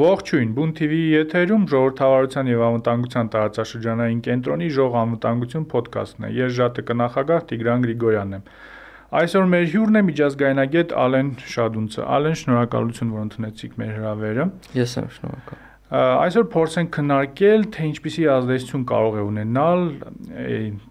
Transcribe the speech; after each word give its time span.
Ողջույն, 0.00 0.52
Բուն 0.56 0.70
TV-ի 0.78 1.08
եթերում 1.12 1.64
ժողովրդավարության 1.68 2.46
եւ 2.48 2.60
անվտանգության 2.64 3.30
տարածաշրջանային 3.34 4.20
կենտրոնի 4.24 4.68
ժող 4.76 4.94
անվտանգություն 5.00 5.66
ոդքասթն 5.74 6.24
է։ 6.24 6.30
Ես 6.38 6.60
ԺԱՏԿ 6.60 6.94
նախագահ 7.00 7.42
Տիգրան 7.50 7.84
Գրիգորյանն 7.84 8.38
եմ։ 8.38 8.46
Այսօր 9.20 9.50
մեր 9.52 9.66
հյուրն 9.74 10.00
է 10.00 10.02
միջազգայնագետ 10.08 10.94
Ալեն 11.04 11.30
Շադունցը։ 11.52 12.06
Ալեն, 12.16 12.38
շնորհակալություն, 12.40 13.12
որ 13.12 13.24
ընդունեցիք 13.26 13.76
մեր 13.80 13.92
հրավերը։ 14.00 14.48
Ես 14.80 14.96
եմ 15.00 15.12
շնորհակալ։ 15.20 15.68
Այսօր 16.00 16.44
փորձենք 16.54 16.90
քննարկել, 16.96 17.64
թե 17.74 17.86
ինչպիսի 17.90 18.26
ազդեցություն 18.30 18.82
կարող 18.88 19.16
է 19.20 19.22
ունենալ 19.26 19.80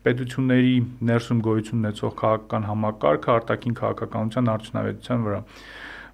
պետությունների 0.06 0.74
ներսում 1.10 1.44
գոյություն 1.50 1.80
ունեցող 1.80 2.18
քաղաքական 2.20 2.68
համակարգը 2.70 3.32
արտաքին 3.40 3.78
քաղաքականության 3.80 4.52
արդյունավետության 4.60 5.24
վրա։ 5.30 5.40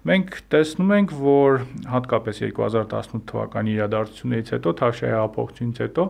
Մենք 0.06 0.36
տեսնում 0.52 0.90
ենք, 0.94 1.12
որ 1.18 1.62
հատկապես 1.90 2.40
2018 2.44 3.22
թվականի 3.26 3.72
իրադարձություններից 3.74 4.52
հետո, 4.54 4.72
Թավշյայի 4.80 5.16
հապողությունից 5.16 5.80
հետո 5.82 6.04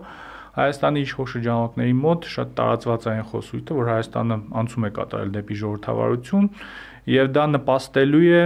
Հայաստանի 0.56 1.00
իշխող 1.06 1.30
շրջանակների 1.32 1.95
մոտ 2.00 2.27
շատ 2.32 2.52
տարածված 2.59 3.06
է 3.06 3.10
այն 3.12 3.24
խոսույթը, 3.30 3.77
որ 3.77 3.88
Հայաստանը 3.92 4.36
անցում 4.60 4.86
է 4.86 4.91
կատարել 4.98 5.32
դեպի 5.36 5.59
ժողովրդավարություն, 5.62 6.46
եւ 7.16 7.28
դա 7.36 7.45
նպաստելու 7.56 8.22
է 8.36 8.45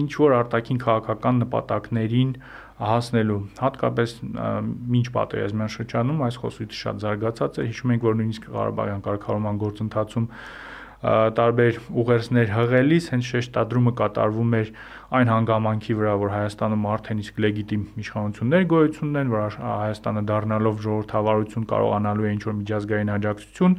ինչ 0.00 0.10
որ 0.20 0.34
արտաքին 0.40 0.80
քաղաքական 0.84 1.40
նպատակներին 1.44 2.32
հասնելու 2.80 3.38
հատկապես 3.60 4.14
ոչ 4.96 5.06
պատերազմյան 5.16 5.72
շրջանում 5.76 6.24
այս 6.26 6.40
խոսույթը 6.44 6.78
շատ 6.80 7.02
զարգացած 7.04 7.60
է 7.60 7.66
հիշում 7.70 7.92
ենք 7.94 8.06
որ 8.08 8.16
նույնիսկ 8.20 8.48
Ղարաբաղյան 8.56 9.04
կարգավորման 9.04 9.60
գործընթացում 9.60 10.28
տարբեր 11.00 11.76
ուղերձներ 12.00 12.50
հղելիս 12.52 13.06
հենց 13.10 13.28
շեշտադրումը 13.30 13.92
կատարվում 14.00 14.56
էր 14.58 14.72
այն 15.16 15.30
հանգամանքի 15.32 15.94
վրա, 15.96 16.16
որ 16.20 16.32
Հայաստանում 16.34 16.84
արդեն 16.92 17.22
իսկ 17.24 17.40
լեգիտիմ 17.40 17.86
իշխանություններ 18.04 18.66
գոյություն 18.72 19.08
ունեն, 19.10 19.30
որ 19.32 19.56
Հայաստանը 19.64 20.22
դառնալով 20.30 20.82
ժողովրդավարություն 20.84 21.66
կարողանալու 21.72 22.28
է 22.28 22.34
ինչ-որ 22.36 22.54
միջազգային 22.60 23.14
աջակցություն 23.16 23.78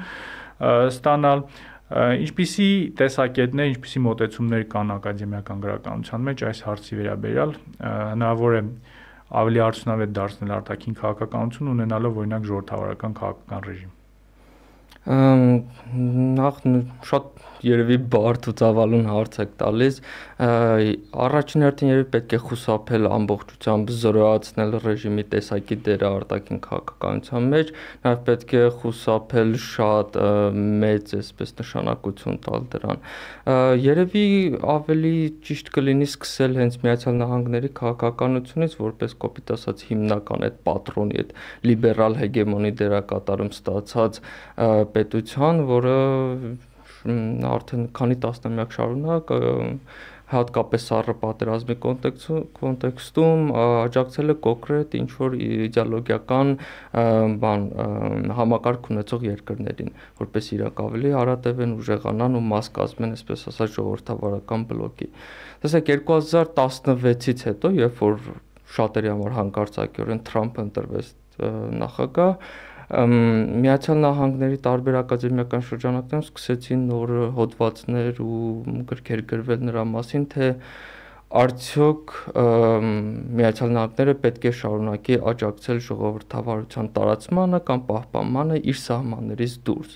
ստանալ 0.89 1.45
ինչպիսի 1.91 2.67
տեսակետներ, 2.97 3.71
ինչպիսի 3.75 4.03
մոտեցումներ 4.07 4.67
կան 4.71 4.93
ակադեմիական 4.97 5.63
գրականության 5.67 6.27
մեջ 6.31 6.43
այս 6.51 6.61
հարցի 6.71 6.99
վերաբերյալ 7.01 7.55
հնարավոր 7.85 8.59
է 8.61 8.65
ավելի 9.41 9.65
արդյունավետ 9.67 10.13
դարձնել 10.17 10.57
արտաքին 10.57 11.01
քաղաքականություն 11.01 11.73
ունենալով 11.77 12.21
օրինակ 12.25 12.47
ժողովրդավարական 12.51 13.19
քաղաքական 13.21 13.67
ռեժիմ 13.71 13.97
Ach, 15.05 16.61
schaut 17.03 17.31
երևի 17.67 17.97
բարդ 18.13 18.49
ու 18.51 18.55
ծավալուն 18.61 19.07
հարց 19.11 19.37
եք 19.43 19.51
տալիս 19.61 19.99
առաջին 21.25 21.65
հերթին 21.65 21.91
երևի 21.91 22.07
պետք 22.15 22.35
է 22.37 22.39
խուսափել 22.47 23.09
ամբողջությամբ 23.17 23.91
զրոյացնել 24.01 24.77
ռեժիմի 24.85 25.25
տեսակի 25.35 25.77
դերը 25.87 26.11
արտաքին 26.21 26.61
քաղաքականության 26.65 27.49
մեջ 27.51 27.73
նաև 28.05 28.23
պետք 28.31 28.55
է 28.61 28.63
խուսափել 28.81 29.53
շատ 29.65 30.19
մեծ 30.81 31.13
այսպես 31.21 31.55
նշանակություն 31.61 32.41
տալ 32.47 32.65
դրան 32.75 33.03
երևի 33.85 34.25
ավելի 34.75 35.13
ճիշտ 35.47 35.71
կլինի 35.75 36.07
սկսել 36.11 36.57
հենց 36.61 36.79
Միացյալ 36.81 37.15
Նահանգների 37.21 37.71
քաղաքականությունից 37.81 38.75
որպես 38.81 39.15
կոպիտ 39.21 39.53
ասած 39.57 39.85
հիմնական 39.91 40.45
այդ 40.47 40.59
պատրոնի 40.67 41.21
այդ 41.21 41.33
լիբերալ 41.69 42.17
հեգեմոնի 42.21 42.73
դերակատարում 42.81 43.53
ստացած 43.55 44.19
պետության, 44.97 45.63
որը 45.71 45.95
արդեն 47.51 47.85
քանի 47.97 48.17
տասնամյակ 48.25 48.75
շարունակ 48.77 49.31
հատկապես 50.31 50.83
սառը 50.87 51.13
պատերազմի 51.21 51.75
կոնտեքստում 51.83 53.41
աջակցել 53.61 54.31
է 54.31 54.35
կոնկրետ 54.45 54.95
ինչ 54.99 55.09
որ 55.17 55.35
իդեոլոգիական 55.47 56.53
բան 57.41 57.65
համակարգ 58.37 58.89
ունեցող 58.93 59.25
երկրներին, 59.27 59.91
որպես 60.21 60.49
իրակ 60.55 60.81
ավելի 60.85 61.13
հարատևեն 61.17 61.75
ուժեղանան 61.81 62.39
ու 62.39 62.45
մաս 62.51 62.71
կազմեն, 62.79 63.15
այսպես 63.17 63.45
ասած, 63.51 63.75
ժողովրդավարական 63.75 64.65
բլոկի։ 64.71 65.09
Տեսեք 65.65 65.93
2016-ից 66.07 67.45
հետո, 67.51 67.73
երբ 67.81 68.01
որ 68.05 68.19
շատերի 68.71 69.11
համար 69.11 69.39
հանկարծակիորեն 69.41 70.25
Թրամփը 70.31 70.67
ընտրվեց 70.69 71.15
նախագահ, 71.81 72.33
Միացյալ 72.91 74.01
Նահանգների 74.03 74.57
տարբեր 74.65 74.95
ակադեմիական 74.99 75.61
շրջանակներում 75.67 76.23
սկսեցին 76.27 76.81
նոր 76.89 77.13
հոդվածներ 77.37 78.17
ու 78.25 78.39
գրքեր 78.89 79.21
գրվել 79.29 79.61
նրա 79.69 79.83
մասին, 79.91 80.25
թե 80.33 80.49
արդյոք 81.41 82.15
Միացյալ 83.39 83.71
Նահանգները 83.77 84.15
պետք 84.25 84.47
է 84.49 84.53
շարունակի 84.59 85.19
աջակցել 85.31 85.79
ժողովրդավարության 85.87 86.91
տարածմանը 86.97 87.61
կամ 87.71 87.85
պահպանմանը 87.91 88.59
իր 88.71 88.81
սահմաններից 88.81 89.55
դուրս։ 89.71 89.95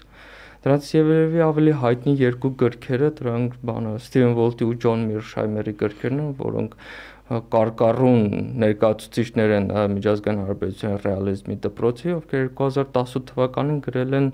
Դրանց 0.66 0.86
երևի 0.96 1.42
ավելի 1.46 1.74
հայտնի 1.82 2.14
երկու 2.24 2.50
գրքերը, 2.62 3.10
դրանք 3.20 3.58
բանը 3.70 3.92
Ստիվեն 4.00 4.32
Վոլտի 4.40 4.66
ու 4.66 4.78
Ջոն 4.86 5.04
Միրշայմերի 5.12 5.74
գրքերն 5.82 6.22
են, 6.24 6.32
որոնք 6.40 6.80
կարկառուն 7.26 8.20
ներկայացուցիչներ 8.62 9.54
են 9.56 9.68
միջազգային 9.96 10.42
հարաբերության 10.44 11.00
ռեալիզմի 11.06 11.56
դպրոցի, 11.64 12.12
ովքեր 12.20 12.44
2018 12.60 13.26
թվականին 13.32 13.80
գրել 13.88 14.18
են 14.20 14.28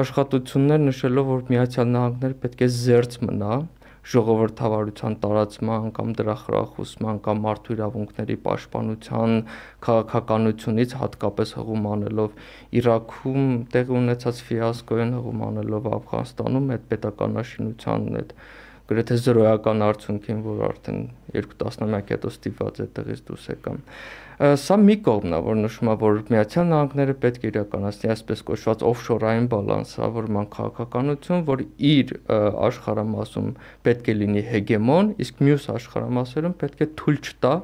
աշխատություններ 0.00 0.80
նշելով, 0.86 1.28
որ 1.32 1.42
Միացյալ 1.52 1.90
Նահանգները 1.92 2.38
պետք 2.44 2.64
է 2.64 2.68
զերծ 2.78 3.18
մնա 3.28 3.58
ժողովրդավարության 4.12 5.16
տարածման 5.22 5.90
կամ 5.98 6.14
դրա 6.18 6.34
խրախուսման 6.40 7.20
կամ 7.26 7.42
մարդու 7.44 7.74
իրավունքների 7.76 8.36
պաշտպանության 8.46 9.36
քաղաքականությունից 9.86 10.96
հատկապես 11.02 11.54
հղում 11.58 11.86
անելով 11.92 12.40
Իրաքում 12.82 13.46
տեղի 13.76 13.96
ունեցած 14.00 14.42
ֆիասկոյն 14.48 15.14
հղում 15.18 15.44
անելով 15.52 15.88
Աֆղանստանում 16.00 16.74
այդ 16.74 16.88
պետականաշինության 16.94 18.10
այդ 18.22 18.34
գրեթե 18.90 19.16
զրոյական 19.22 19.84
արդյունքին, 19.86 20.40
որ 20.46 20.62
արդեն 20.68 20.98
երկու 21.36 21.58
տասնամյակ 21.62 22.10
հետո 22.12 22.30
ստիպված 22.32 22.80
է 22.82 22.86
տեղից 22.96 23.20
դուրս 23.28 23.44
եկան։ 23.52 23.78
Սա 24.62 24.76
մի 24.82 24.96
կողմն 25.06 25.36
է, 25.36 25.40
որ 25.46 25.58
նշում 25.62 25.90
է, 25.92 25.94
որ 26.02 26.18
Միացյալ 26.32 26.66
Նահանգները 26.72 27.14
պետք 27.22 27.44
է 27.46 27.50
իրականացնի 27.52 28.10
այսպես 28.12 28.42
կոչված 28.48 28.84
օֆշորային 28.90 29.46
բալանսավորման 29.52 30.48
քաղաքականություն, 30.56 31.44
որ 31.52 31.64
իր 31.92 32.12
աշխարհամասում 32.72 33.54
պետք 33.86 34.10
է 34.12 34.16
լինի 34.18 34.44
հեգեմոն, 34.50 35.14
իսկ 35.22 35.46
մյուս 35.46 35.68
աշխարհամասերում 35.78 36.58
պետք 36.64 36.82
է 36.82 36.90
թույլ 37.02 37.22
չտա, 37.22 37.54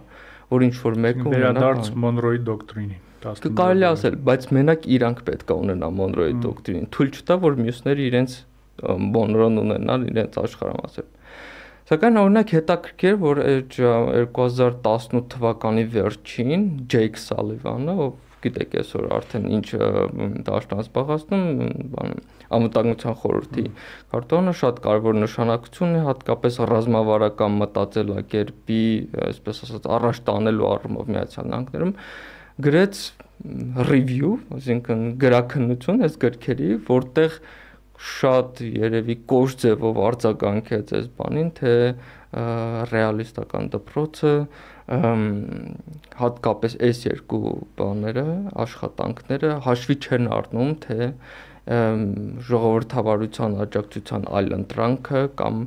որ 0.55 0.67
ինչ 0.69 0.77
որ 0.87 1.03
մեկը 1.09 1.35
վերադարձ 1.35 1.93
Մոնրոյի 2.07 2.43
դոկտրինին 2.47 3.05
կարելի 3.19 3.87
ասել, 3.89 4.17
բայց 4.29 4.45
մենակ 4.55 4.85
իրանք 4.95 5.23
պետք 5.27 5.49
է 5.51 5.55
ունենա 5.59 5.89
Մոնրոյի 5.99 6.35
դոկտրինին։ 6.45 6.85
Թույլ 6.95 7.09
չտա, 7.19 7.37
որ 7.43 7.57
մյուսները 7.65 8.05
իրենց 8.09 8.37
Մոնրոն 8.85 9.63
ունենան 9.65 10.07
իրենց 10.13 10.39
աշխարհամասերում։ 10.45 11.15
Սակայն 11.89 12.21
օրինակ 12.21 12.51
հետաքրքիր 12.53 13.15
որ 13.23 13.39
2018 13.75 15.23
թվականի 15.35 15.85
վերջին 15.95 16.65
Ջեյք 16.93 17.21
Սալիվանը, 17.23 17.95
ով 18.05 18.17
գիտեք 18.45 18.75
այսօր 18.83 19.07
արդեն 19.17 19.47
ինչ 19.57 19.69
դաշտան 20.47 20.83
զբաղացնում, 20.85 21.47
բան 21.95 22.13
անվտանգության 22.59 23.17
խորհրդի 23.23 23.65
կարտոնը 24.13 24.55
շատ 24.61 24.83
կարևոր 24.85 25.19
նշանակություն 25.23 25.97
է 25.99 26.03
հատկապես 26.07 26.59
ռազմավարական 26.73 27.57
մտածելակերպի, 27.63 28.83
այսպես 29.29 29.63
ասած, 29.67 29.89
առաջ 29.99 30.21
տանելու 30.29 30.69
առումով 30.69 31.11
Միացյալ 31.15 31.51
Նահանգներում 31.53 31.95
գրեց 32.69 33.03
review, 33.89 34.31
այսինքն 34.57 35.03
գրաքննություն 35.23 36.07
այս 36.09 36.17
գրքերի, 36.25 36.71
որտեղ 36.89 37.37
շատ 37.99 38.61
երևի 38.63 39.17
կոշ 39.31 39.55
ձևով 39.63 40.01
արձագանքեց 40.09 40.93
այս 40.99 41.07
բանին, 41.19 41.49
թե 41.59 41.75
ռեալիստական 42.93 43.71
դպրոցը 43.75 44.33
հատկապես 46.19 46.77
այս 46.89 47.01
երկու 47.09 47.53
բաները, 47.79 48.25
աշխատանքները 48.65 49.51
հաշվի 49.67 49.97
չեն 49.99 50.31
առնում, 50.39 50.73
թե 50.85 51.09
ժողովրդավարության 52.49 53.57
աջակցության 53.65 54.23
այլ 54.39 54.55
ընտրանքը 54.57 55.23
կամ 55.41 55.59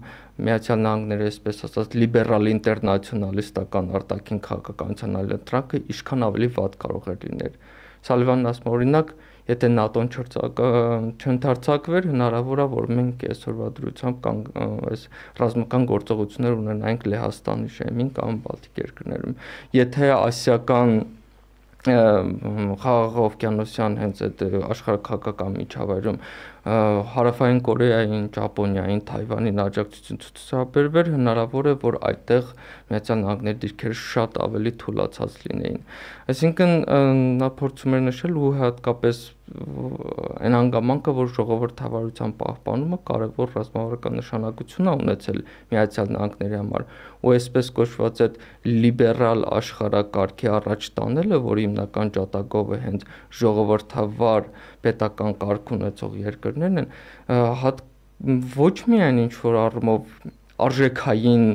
Միացյալ 0.42 0.80
Նահանգների 0.82 1.26
այսպես 1.30 1.60
ասած 1.68 1.98
լիբերալ 2.02 2.50
ինտերնացիոնալիստական 2.52 3.92
արտաքին 4.00 4.40
քաղաքականության 4.48 5.20
այլ 5.20 5.36
ընտրանքը 5.38 5.82
ինչքան 5.94 6.26
ավելի 6.32 6.50
վատ 6.56 6.78
կարող 6.82 7.12
է 7.12 7.16
լինել։ 7.26 7.60
Սալիվանն 8.10 8.50
ասում 8.52 8.72
օրինակ 8.72 9.14
եթե 9.50 9.70
ՆԱՏՕ-ն 9.82 10.10
չընթարցակվեր, 11.22 12.08
հնարավոր 12.12 12.62
է 12.62 12.68
որ 12.74 12.90
մենք 12.98 13.26
այսօրվա 13.32 13.70
դրությամբ 13.80 14.20
կան 14.28 14.42
այս 14.92 15.06
ռազմական 15.42 15.88
գործողություններ 15.92 16.60
ունենայինք 16.62 17.08
Լեհաստանի 17.14 17.74
շեմին 17.78 18.12
կամ 18.20 18.38
Բալտիկ 18.46 18.84
երկրներում։ 18.86 19.36
Եթե 19.82 20.12
ասիական 20.18 20.94
խաղաղ 21.82 23.16
օվկիանոսյան 23.26 23.96
հենց 24.02 24.20
այդ 24.28 24.42
աշխարհակաղակական 24.68 25.56
միջավայրում 25.58 26.20
Հարավային 26.62 27.62
Կորեային, 27.66 28.26
Ճապոնիային, 28.36 29.02
Թայվանին 29.10 29.62
աջակցություն 29.64 30.20
ցուցաբերվեր, 30.22 31.10
հնարավոր 31.16 31.70
է, 31.72 31.74
որ 31.82 31.98
այդտեղ 32.12 32.52
Միացյալ 32.92 33.22
Նահանգների 33.24 33.60
դիրքերը 33.66 33.98
շատ 34.02 34.38
ավելի 34.46 34.74
թուլացած 34.84 35.40
լինեին։ 35.48 35.82
Այսինքն 36.36 36.76
նա 37.42 37.50
փորձում 37.62 37.98
էր 37.98 38.06
նշել 38.12 38.38
ու 38.42 38.54
հատկապես 38.62 39.24
այն 39.52 40.56
հանգամանքը, 40.56 41.14
որ 41.18 41.30
ժողովրդավարության 41.36 42.34
պահպանումը 42.40 42.98
կարևոր 43.10 43.52
ռազմավարական 43.58 44.16
նշանակություն 44.20 44.90
է 44.92 44.94
ունեցել 45.02 45.40
Միացյալ 45.74 46.12
Նահանգների 46.16 46.58
համար, 46.62 46.86
ու 47.22 47.34
այսպես 47.36 47.72
կոչված 47.80 48.22
այդ 48.26 48.38
լիբերալ 48.86 49.46
աշխարհակարգի 49.60 50.52
առաջ 50.62 50.88
տանելը, 51.02 51.42
որի 51.52 51.66
հիմնական 51.68 52.14
ջատագովը 52.18 52.80
հենց 52.86 53.06
ժողովրդավար 53.42 54.50
պետական 54.88 55.38
կարգ 55.42 55.74
ունեցող 55.78 56.18
երկրներն 56.32 56.82
են, 56.82 56.90
հատ 57.66 57.84
ոչ 58.56 58.76
միայն 58.92 59.22
ինչ 59.26 59.34
որ 59.42 59.56
առումով 59.66 60.02
արժեքային 60.62 61.46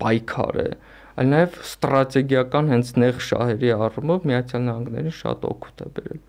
պայքար 0.00 0.56
է, 0.60 0.70
այլ 1.20 1.30
նաև 1.30 1.56
ստրատեգիական 1.66 2.70
հենց 2.72 2.90
նեղ 3.02 3.18
շահերի 3.28 3.72
առումով 3.76 4.26
Միացյալ 4.30 4.62
Նահանգներին 4.66 5.16
շատ 5.20 5.46
օգուտ 5.50 5.82
է 5.84 5.88
բերել։ 5.96 6.20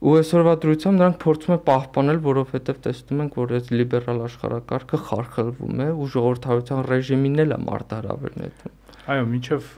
Ու 0.00 0.12
այսօրվա 0.16 0.52
դրությամբ 0.60 1.00
նրանք 1.00 1.16
փորձում 1.20 1.54
են 1.56 1.62
պահպանել, 1.68 2.18
որովհետև 2.24 2.78
տեսնում 2.84 3.18
ենք, 3.20 3.34
որ 3.40 3.50
այս 3.58 3.66
լիբերալ 3.74 4.22
աշխարհակարգը 4.26 5.00
խարխլվում 5.10 5.82
է 5.84 5.88
ու 5.92 6.08
ժողովրդավարության 6.14 6.84
ռեժիմին 6.90 7.42
էլ 7.44 7.52
է 7.52 7.58
մարտահրավեր 7.66 8.38
նետում։ 8.40 8.76
Այո, 9.10 9.26
միջև 9.34 9.68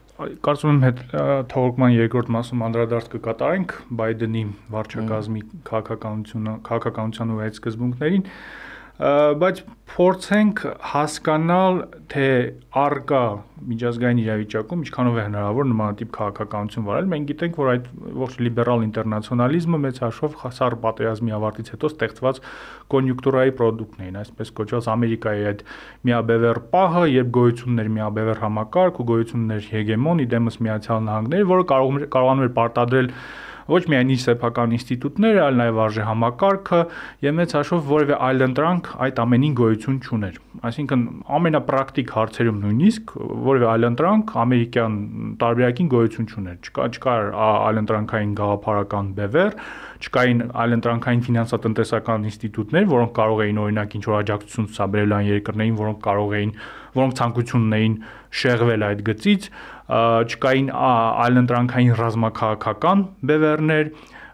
կարծում 0.46 0.70
եմ 0.72 0.82
հետ 0.86 0.98
թողարկման 1.50 1.94
երկրորդ 1.96 2.30
մասում 2.36 2.62
անդրադարձ 2.68 3.06
կկատարենք 3.12 3.74
Բայդենի 3.98 4.42
վարչակազմի 4.74 5.42
քաղաքականությունը, 5.70 6.54
քաղաքականության 6.68 7.32
ու 7.32 7.40
այդ 7.42 7.58
սկզբունքներին, 7.58 8.26
բայց 9.00 9.60
փորձենք 9.92 10.60
հասկանալ, 10.92 11.78
թե 12.12 12.26
արկա 12.82 13.22
միջազգային 13.72 14.20
իրավիճակում 14.22 14.82
ինչքանով 14.84 15.16
է 15.16 15.24
հնարավոր 15.26 15.66
նմանատիպ 15.70 16.10
քաղաքականություն 16.16 16.86
վարել։ 16.86 17.08
Մենք 17.12 17.26
գիտենք, 17.30 17.58
որ 17.62 17.70
այդ 17.72 17.88
ողջ 18.22 18.36
լիբերալ 18.46 18.84
ինտերնացիոնալիզմը 18.86 19.80
մեծ 19.82 20.00
հաշվով 20.02 20.36
խասար 20.42 20.76
պատերազմի 20.86 21.36
ավարտից 21.38 21.72
հետո 21.72 21.90
ստեղծված 21.92 22.40
կոնյունկտուրայի 22.92 23.54
product-ն 23.60 24.02
էին, 24.06 24.18
այսպես 24.22 24.52
կոչված 24.60 24.90
Ամերիկայի 24.92 25.46
այդ 25.52 25.64
միաբևեռ 26.08 26.60
պահը, 26.72 27.04
երբ 27.12 27.32
գոյություններ 27.38 27.92
միաբևեռ 27.96 28.42
համակարգ 28.42 29.00
ու 29.02 29.08
գոյություններ 29.12 29.70
հեգեմոն, 29.72 30.26
իդեմս 30.26 30.60
Միացյալ 30.62 31.06
Նահանգների, 31.08 31.48
որը 31.52 31.66
կարող 31.72 32.06
կարողանում 32.12 32.46
էր 32.48 32.54
պարտադրել 32.58 33.10
ոչ 33.70 33.82
միայն 33.92 34.10
իր 34.12 34.20
սեփական 34.22 34.72
ինստիտուտները, 34.76 35.40
այլ 35.42 35.58
նաև 35.60 35.80
արժե 35.82 36.06
համակարգը 36.08 36.80
եւ 37.22 37.36
մեծ 37.38 37.54
հաշվով 37.56 37.90
որևէ 37.92 38.18
այլ 38.28 38.46
ընտրանք 38.48 38.90
այդ 39.06 39.20
ամենին 39.22 39.54
գոյություն 39.62 39.98
չուներ։ 40.02 40.38
Այսինքն 40.68 41.04
ամենապրակտիկ 41.38 42.12
հարցերում 42.16 42.58
նույնիսկ 42.62 43.14
որևէ 43.46 43.68
այլ 43.72 43.88
ընտրանք 43.92 44.34
ամերիկյան 44.42 44.96
տարբերակին 45.42 45.90
գոյություն 45.92 46.28
չուներ։ 46.32 46.58
Չկա 46.62 46.88
չկար 46.92 47.30
այլընտրանքային 47.42 48.34
գաղափարական 48.42 49.12
բևեր, 49.22 49.56
չկային 50.02 50.44
այլընտրանքային 50.62 51.24
ֆինանսատնտեսական 51.28 52.26
ինստիտուտներ, 52.32 52.86
որոնք 52.92 53.12
կարող 53.22 53.42
էին 53.46 53.60
օրինակ 53.62 53.96
ինչ 53.98 54.04
որ 54.10 54.16
աջակցություն 54.22 54.70
ցուցաբերել 54.72 55.16
այն 55.18 55.28
երկրներին, 55.32 55.76
որոնք 55.82 56.00
կարող 56.02 56.34
էին, 56.42 56.54
որոնք 56.92 57.16
ցանկություն 57.22 57.66
ունեին 57.68 57.94
շեղվել 58.42 58.84
այդ 58.88 59.00
գծից, 59.06 59.46
չկային 59.92 60.68
այլընտրանքային 60.72 61.96
ռազմաքաղաքական 62.00 63.04
բևեռներ, 63.28 63.90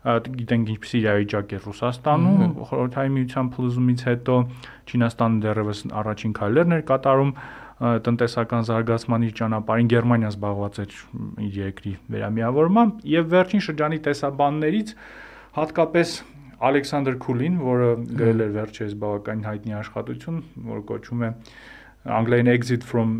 գիտենք 0.09 0.69
ինչպեսի 0.75 0.99
իրավիճակ 1.03 1.55
է 1.57 1.59
Ռուսաստանում, 1.65 2.43
խորհրդային 2.69 3.17
միության 3.19 3.49
փլուզումից 3.55 4.05
հետո 4.09 4.37
Չինաստանը 4.89 5.41
դեռևս 5.45 5.81
առաջին 6.03 6.35
քայլերն 6.39 6.77
էր 6.79 6.85
կատարում 6.89 7.33
տնտեսական 7.79 8.65
զարգացման 8.69 9.25
իր 9.29 9.35
ճանապարհին 9.39 9.91
Գերմանիան 9.93 10.33
զբաղված 10.35 10.79
էր 10.83 10.95
իր 11.49 11.59
երկրի 11.59 11.93
վերամիավորմամբ 12.15 13.05
եւ 13.13 13.29
վերջին 13.35 13.63
շրջանի 13.69 13.99
տեսաբաններից 14.09 14.95
հատկապես 15.59 16.15
Ալեքսանդր 16.59 17.17
Քուլին, 17.23 17.59
որը 17.63 17.91
գրել 18.19 18.41
էր 18.43 18.55
վերջերս 18.57 18.95
բավականին 18.99 19.45
հայտնի 19.47 19.77
աշխատություն, 19.79 20.41
որը 20.73 20.83
կոչվում 20.89 21.23
է 21.23 21.31
անգլերեն 22.09 22.51
exit 22.53 22.85
from 22.87 23.19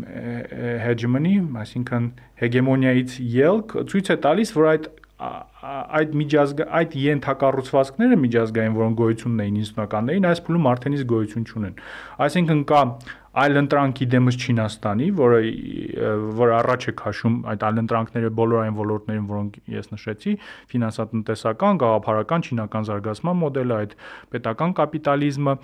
hegemony, 0.85 1.35
այսինքն 1.63 2.07
հեգեմոնիայից 2.41 3.19
ելք, 3.35 3.75
ցույց 3.91 4.09
է 4.15 4.17
տալիս, 4.25 4.55
որ 4.57 4.69
այդ 4.73 4.89
այդ 5.19 6.13
միջազգ 6.15 6.61
այդ 6.79 6.93
ենթակառուցվածքները 6.95 8.17
միջազգային, 8.23 8.75
որոնք 8.77 8.99
գոյություն 9.01 9.33
ունեին 9.35 9.57
90-ականներին, 9.59 10.27
այս 10.29 10.41
փուլում 10.45 10.69
արդեն 10.71 10.95
իսկ 10.95 11.09
գոյություն 11.09 11.47
չունեն։ 11.49 11.81
Այսինքն 12.23 12.61
կա 12.69 12.83
այլընտրանքի 13.37 14.05
դեմս 14.09 14.37
Չինաստանի, 14.41 15.07
որը 15.19 15.39
որ 16.39 16.53
առաջ 16.59 16.87
է 16.89 16.93
քաշում 16.99 17.35
այդ 17.53 17.65
այլընտրանքները 17.69 18.31
բոլոր 18.39 18.63
այն 18.63 18.77
ոլորտներում, 18.79 19.27
որոնք 19.29 19.59
ես 19.75 19.91
նշեցի, 19.93 20.33
ֆինանսատնտեսական, 20.73 21.81
գաղափարական 21.83 22.45
չինական 22.49 22.89
զարգացման 22.89 23.39
մոդելը, 23.43 23.79
այդ 23.79 23.95
պետական 24.33 24.75
կապիտալիզմը 24.79 25.55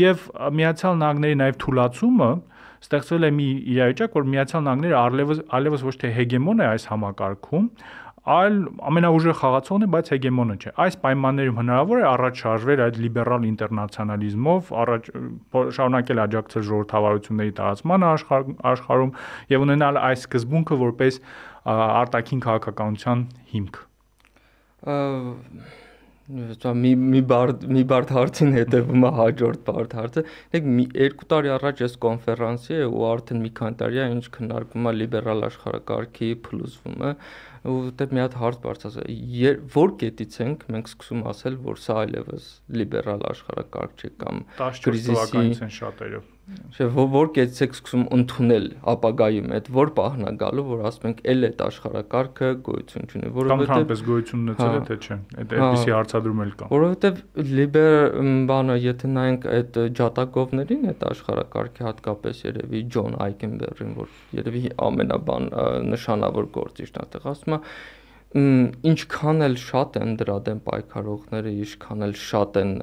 եւ 0.00 0.26
Միացյալ 0.60 1.00
Նահանգների 1.04 1.40
նաեւ 1.44 1.60
թուլացումը 1.62 2.30
ստեղծվել 2.80 3.26
է 3.28 3.30
մի 3.36 3.46
իրավիճակ, 3.70 4.14
որ 4.16 4.28
Միացյալ 4.34 4.62
Նահանգները 4.66 4.96
արլևս 5.00 5.40
այլևս 5.56 5.82
ոչ 5.84 5.94
թե 6.00 6.12
հեգեմոն 6.16 6.62
է 6.64 6.68
այս 6.70 6.86
համակարգում, 6.90 7.66
այլ 8.30 8.56
ամենաուժեղ 8.90 9.36
խաղացողն 9.40 9.84
է, 9.84 9.88
բայց 9.94 10.10
հեգեմոնը 10.14 10.56
չէ։ 10.60 10.72
Այս 10.84 10.96
պայմաններում 11.02 11.58
հնարավոր 11.60 12.00
է 12.00 12.04
առաջ 12.10 12.42
շարժվել 12.44 12.82
այդ 12.84 12.98
լիբերալ 13.04 13.46
ինտերնացիոնալիզմով, 13.50 14.70
առաջ 14.84 15.10
շարունակել 15.78 16.22
աջակցել 16.24 16.66
ժողովրդավարությունների 16.70 17.54
տարածմանը 17.60 18.08
աշխարհ, 18.10 18.50
աշխարհում 18.70 19.12
եւ 19.54 19.66
ունենալ 19.66 20.00
այս 20.10 20.26
սկզբունքը 20.26 20.80
որպես 20.86 21.20
արտաքին 21.74 22.44
քաղաքականության 22.46 23.24
հիմք։ 23.54 23.80
Դա 26.30 26.72
մի 26.78 26.90
մի 27.00 27.20
բարդ 27.30 27.64
մի 27.74 27.82
բարդ 27.90 28.10
հարցին 28.14 28.52
հետևում 28.54 29.06
է 29.08 29.10
հաջորդ 29.18 29.62
բարդ 29.66 29.94
հարցը։ 29.98 30.22
Դեք 30.54 30.68
մի 30.76 30.84
երկու 31.00 31.28
տարի 31.32 31.52
առաջ 31.56 31.82
ես 31.84 31.96
կոնֆերանսի 32.04 32.76
է 32.76 32.86
ու 32.86 33.06
արդեն 33.10 33.42
մի 33.44 33.50
քանի 33.60 33.78
տարի 33.80 34.00
է 34.00 34.08
ինչ 34.14 34.24
քննարկվում 34.36 34.90
է 34.90 34.92
լիբերալ 35.00 35.46
աշխարհակարգի 35.50 36.30
փլուզումը 36.46 37.12
ու 37.70 37.78
դե 38.00 38.06
մի 38.14 38.22
հատ 38.24 38.36
հարց 38.40 38.60
բարձրացա 38.64 39.06
որ 39.74 39.90
կետից 40.00 40.36
ենք 40.46 40.62
մենք 40.74 40.90
սկսում 40.94 41.24
ասել 41.34 41.58
որ 41.66 41.80
սա 41.84 41.96
այլևս 42.04 42.46
լիբերալ 42.80 43.24
աշխարհակարգ 43.34 44.04
չէ 44.04 44.12
կամ 44.22 44.44
կրիզիսի 44.86 45.42
են 45.50 45.74
շատերը 45.76 46.22
Չէ, 46.70 46.86
որ 46.94 47.28
կետից 47.34 47.58
եք 47.64 47.74
սկսում 47.76 48.04
ընդունել 48.14 48.66
ապագայում 48.92 49.48
այդ 49.56 49.68
որ 49.74 49.90
պահն 49.96 50.26
է 50.30 50.32
գալու, 50.40 50.64
որ 50.70 50.82
ասում 50.90 51.06
ենք 51.10 51.20
էլ 51.32 51.46
այդ 51.48 51.62
աշխարհակարգը 51.66 52.50
գոյություն 52.68 53.10
չունի, 53.10 53.30
որովհետեւ 53.36 53.70
կամ 53.70 53.80
քանպես 53.80 54.02
գոյություն 54.08 54.44
ունեցել 54.44 54.76
է 54.78 54.80
թե 54.90 54.96
չէ։ 55.00 55.18
Այդ 55.40 55.54
այդպիսի 55.60 55.94
հարցադրում 55.96 56.42
էլ 56.46 56.52
կա։ 56.60 56.70
Որովհետեւ 56.70 57.20
լիբեր 57.60 57.94
բանը, 58.50 58.78
եթե 58.86 59.12
նայենք 59.18 59.46
այդ 59.60 59.80
ջատագովներին, 60.00 60.88
այդ 60.94 61.06
աշխարհակարգի 61.10 61.86
հատկապես 61.90 62.42
երևի 62.46 62.84
Ջոն 62.94 63.16
Այկենբերին, 63.26 63.94
որ 64.00 64.18
երևի 64.40 64.64
ամենաբան 64.90 65.50
նշանավոր 65.90 66.52
գործիչն 66.60 67.02
է, 67.04 67.24
ասում 67.34 67.58
է 67.58 67.64
ինչքան 68.30 69.42
էլ 69.42 69.56
շատ 69.58 69.96
են 69.98 70.12
դրա 70.20 70.36
դեմ 70.46 70.58
պայքարողները, 70.66 71.54
ինչքան 71.64 72.04
էլ 72.06 72.12
շատ 72.24 72.58
են 72.60 72.74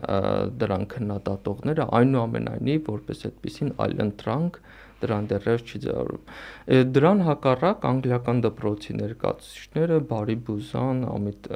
դրան 0.60 0.84
քննադատողները, 0.94 1.86
այնուամենայնիվ 2.00 2.89
որպես 2.92 3.24
այդպեսին 3.30 3.72
այլընտրանք 3.86 4.60
դրան 4.98 5.30
դեռևս 5.30 5.63
չի 5.68 5.80
ձևավորում։ 5.86 6.92
Դրան 6.98 7.20
հակառակ 7.27 7.86
անգլիական 7.88 8.42
դպրոցի 8.48 8.96
ներկայացուցիչները 8.98 10.00
Բարի 10.10 10.38
Բուզան, 10.48 11.04
Ամիտ 11.13 11.50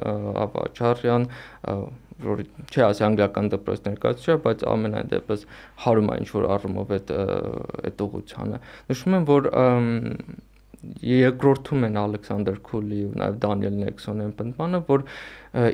Ավաչարյան, 0.46 1.28
որ 2.22 2.44
չի 2.70 2.84
ասի 2.86 3.06
անգլիական 3.08 3.50
դպրոց 3.56 3.84
ներկայացուցիչ, 3.88 4.38
բայց 4.46 4.66
ամենայն 4.72 5.12
դեպս 5.12 5.46
հարում 5.86 6.12
է 6.12 6.18
ինչ 6.22 6.30
որ 6.38 6.48
առումով 6.56 6.94
այդ 6.98 7.14
այդ 7.90 8.04
ուղղությանը։ 8.06 8.62
Նշում 8.92 9.18
են, 9.18 9.28
որ 9.32 9.50
երկրորդում 11.06 11.86
են 11.88 11.98
Ալեքսանդր 12.02 12.58
Քուլի 12.66 13.00
ու 13.08 13.12
նաև 13.22 13.36
Դանիել 13.44 13.76
Նեքսոնի 13.82 14.28
պնդմանը, 14.40 14.80
որ 14.88 15.04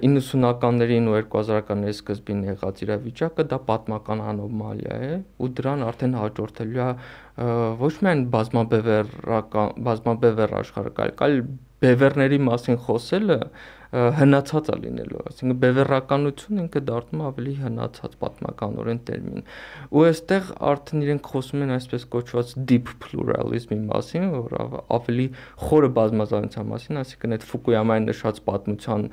90-ականներին 0.07 1.07
ու 1.11 1.15
2000-ականների 1.31 1.95
սկզբին 1.95 2.41
եղած 2.47 2.81
իրավիճակը 2.87 3.45
դա 3.53 3.59
պատմական 3.69 4.23
անոմալիա 4.33 4.97
է 5.07 5.13
ու 5.37 5.49
դրան 5.59 5.85
արդեն 5.87 6.17
հաջորդելու 6.17 6.83
է 6.83 6.89
ոչ 7.83 7.93
միայն 8.03 8.25
բազմաբևեռական 8.35 9.73
բազմաբևեռ 9.87 10.57
աշխարհը, 10.63 10.93
այլ 11.27 11.41
բևեռների 11.83 12.39
մասին 12.47 12.77
խոսելը 12.87 13.37
հնացած 13.87 14.69
է 14.73 14.75
լինելու, 14.83 15.19
այսինքն 15.29 15.59
բևեռականություն 15.61 16.61
ինքը 16.63 16.81
դառնում 16.89 17.21
է 17.21 17.27
ավելի 17.27 17.53
հնացած 17.61 18.15
պատմականորեն 18.23 18.99
տերմին։ 19.07 19.45
Ու 19.95 20.03
այստեղ 20.07 20.49
արդեն 20.71 21.05
իրենք 21.07 21.29
խոսում 21.31 21.63
են 21.67 21.73
այսպես 21.77 22.07
կոչված 22.17 22.51
deep 22.71 22.91
pluralism-ի 23.05 23.79
մասին, 23.87 24.27
որ 24.33 24.57
ավելի 24.97 25.27
խորը 25.63 25.91
բազմազանության 26.01 26.69
մասին, 26.73 27.01
այսինքն 27.03 27.37
այդ 27.37 27.47
Ֆուկույամայի 27.47 28.05
նշած 28.07 28.43
պատմության 28.51 29.07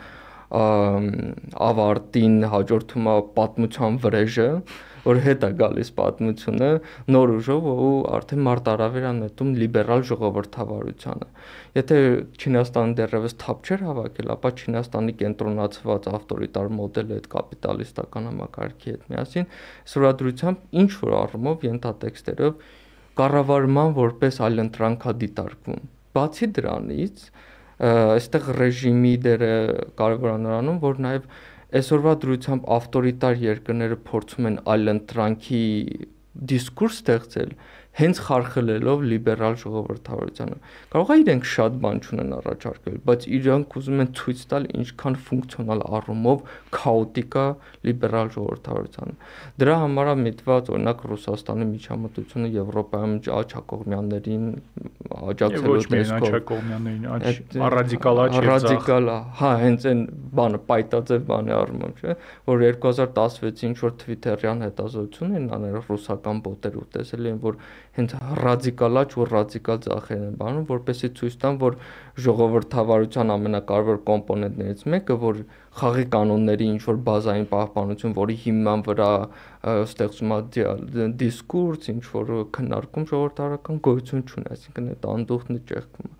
ավարտին 0.54 2.34
հաջորդում 2.52 3.08
է 3.10 3.14
պատմության 3.38 3.96
վրեժը, 4.04 4.48
որ 5.04 5.20
հետ 5.24 5.42
է 5.44 5.48
գալիս 5.60 5.90
պատմությունը 5.98 6.68
նոր 7.14 7.32
ուժով 7.34 7.66
ու 7.70 7.88
արդեն 8.16 8.42
մարտարավեր 8.46 9.06
անետում 9.10 9.50
լիբերալ 9.60 10.04
ժողովրդավարությանը։ 10.10 11.28
Եթե 11.76 11.98
Չինաստանը 12.40 12.96
դեռևս 13.00 13.36
թափ 13.44 13.68
չէր 13.68 13.84
հավաքել, 13.88 14.32
ապա 14.34 14.52
Չինաստանի 14.64 15.16
կենտրոնացված 15.20 16.08
ավտորիտար 16.14 16.72
մոդելը 16.78 17.18
այդ 17.18 17.28
կապիտալիստական 17.34 18.30
համակարգի 18.30 18.94
հետ 18.94 19.04
միասին 19.12 19.50
սուրադրությամբ 19.92 20.78
ինչ 20.84 20.90
որ 21.04 21.16
առումով 21.20 21.66
ենթատեքստերով 21.68 22.54
կառավարման 23.20 23.92
որպես 23.98 24.40
այլընտրանքա 24.48 25.12
դիտարկվում։ 25.24 25.84
Բացի 26.14 26.46
դրանից, 26.54 27.20
այստեղ 27.84 28.50
ռեժիմի 28.58 29.14
դերը 29.24 29.52
կարևոր 29.98 30.30
է 30.30 30.36
նրանում, 30.44 30.80
որ 30.84 31.00
նաև 31.04 31.26
այսօրվա 31.74 32.14
դրությամբ 32.24 32.68
ավտորիտար 32.76 33.40
երկրները 33.44 33.98
փորձում 34.08 34.48
են 34.50 34.58
այլընտրանքի 34.74 35.62
դիսկուրս 36.54 37.00
ստեղծել, 37.02 37.50
հենց 37.98 38.20
խարխլելով 38.24 39.02
լիբերալ 39.10 39.56
ժողովրդավարությանը։ 39.60 40.56
Կարող 40.94 41.10
է 41.14 41.16
իրենք 41.24 41.44
շատ 41.50 41.76
բան 41.84 42.00
չունեն 42.04 42.32
առաջարկել, 42.38 42.96
բայց 43.04 43.26
իրենք 43.38 43.76
ուզում 43.78 44.02
են 44.04 44.10
ցույց 44.18 44.40
տալ 44.54 44.66
ինչքան 44.80 45.18
ֆունկցիոնալ 45.28 45.84
առումով 45.98 46.38
քաոտիկ 46.74 47.36
է 47.44 47.46
լիբերալ 47.84 48.32
ժողովրդավարությունը։ 48.34 49.14
Դրա 49.60 49.76
համար 49.84 50.10
է 50.10 50.16
միտված 50.24 50.72
օրինակ 50.74 51.04
Ռուսաստանի 51.12 51.68
միջամտությունը 51.74 52.48
Եվրոպայում 52.54 53.14
աչակողմյաններին 53.34 54.48
աջակցելու 55.34 55.76
տեսքով։ 55.84 55.84
Ոչ 55.84 55.86
միայն 55.94 56.14
աչակողմյաններին, 56.24 57.06
աչ 57.14 57.72
ռադիկալ 57.74 58.22
աչ 58.24 58.30
եւ 58.34 58.48
ռադիկալ, 58.48 59.10
հա, 59.38 59.50
հենց 59.64 59.86
այն 59.92 60.02
բանը 60.34 60.60
պայտաձև 60.70 61.26
բանի 61.28 61.54
առումով, 61.54 62.02
չէ, 62.04 62.16
որ 62.48 62.64
2016-ին 62.64 63.74
ինչ 63.74 63.80
որ 63.82 63.94
Twitter-յան 64.00 64.60
հետազոտություն 64.64 65.32
են 65.38 65.46
անել 65.56 65.78
ռուսական 65.88 66.42
բոտեր 66.44 66.76
ու 66.78 66.84
տեսել 66.94 67.28
են, 67.30 67.40
որ 67.42 67.58
հենց 67.94 68.14
ռադիկալ 68.42 69.00
աչ 69.00 69.10
ու 69.14 69.26
ռադիկալ 69.30 69.78
ծախեր 69.84 70.22
են 70.24 70.38
բանում, 70.40 70.64
որպեսզի 70.70 71.10
ցույց 71.18 71.36
տան, 71.44 71.58
որ 71.62 71.76
ժողովրդավարության 72.24 73.32
ամենակարևոր 73.34 74.00
կոմպոնենտներից 74.08 74.82
մեկը, 74.94 75.16
որ 75.24 75.38
խաղի 75.78 76.06
կանոնների 76.14 76.66
ինչ 76.74 76.82
որ 76.88 76.98
բազային 77.08 77.46
պահպանություն, 77.54 78.16
որի 78.18 78.36
հիման 78.44 78.84
վրա 78.88 79.10
ստեղծում 79.84 80.34
է 80.34 80.40
դիսկուրս, 81.22 81.88
ինչ 81.94 82.04
որ 82.14 82.34
քննարկում 82.58 83.08
ժողովրդարական 83.14 83.80
գոյություն 83.88 84.26
չունի, 84.26 84.46
այսինքն 84.58 84.90
այդ 84.94 85.08
անդուխտն 85.14 85.62
ճեղքում 85.70 86.10
է։ 86.10 86.18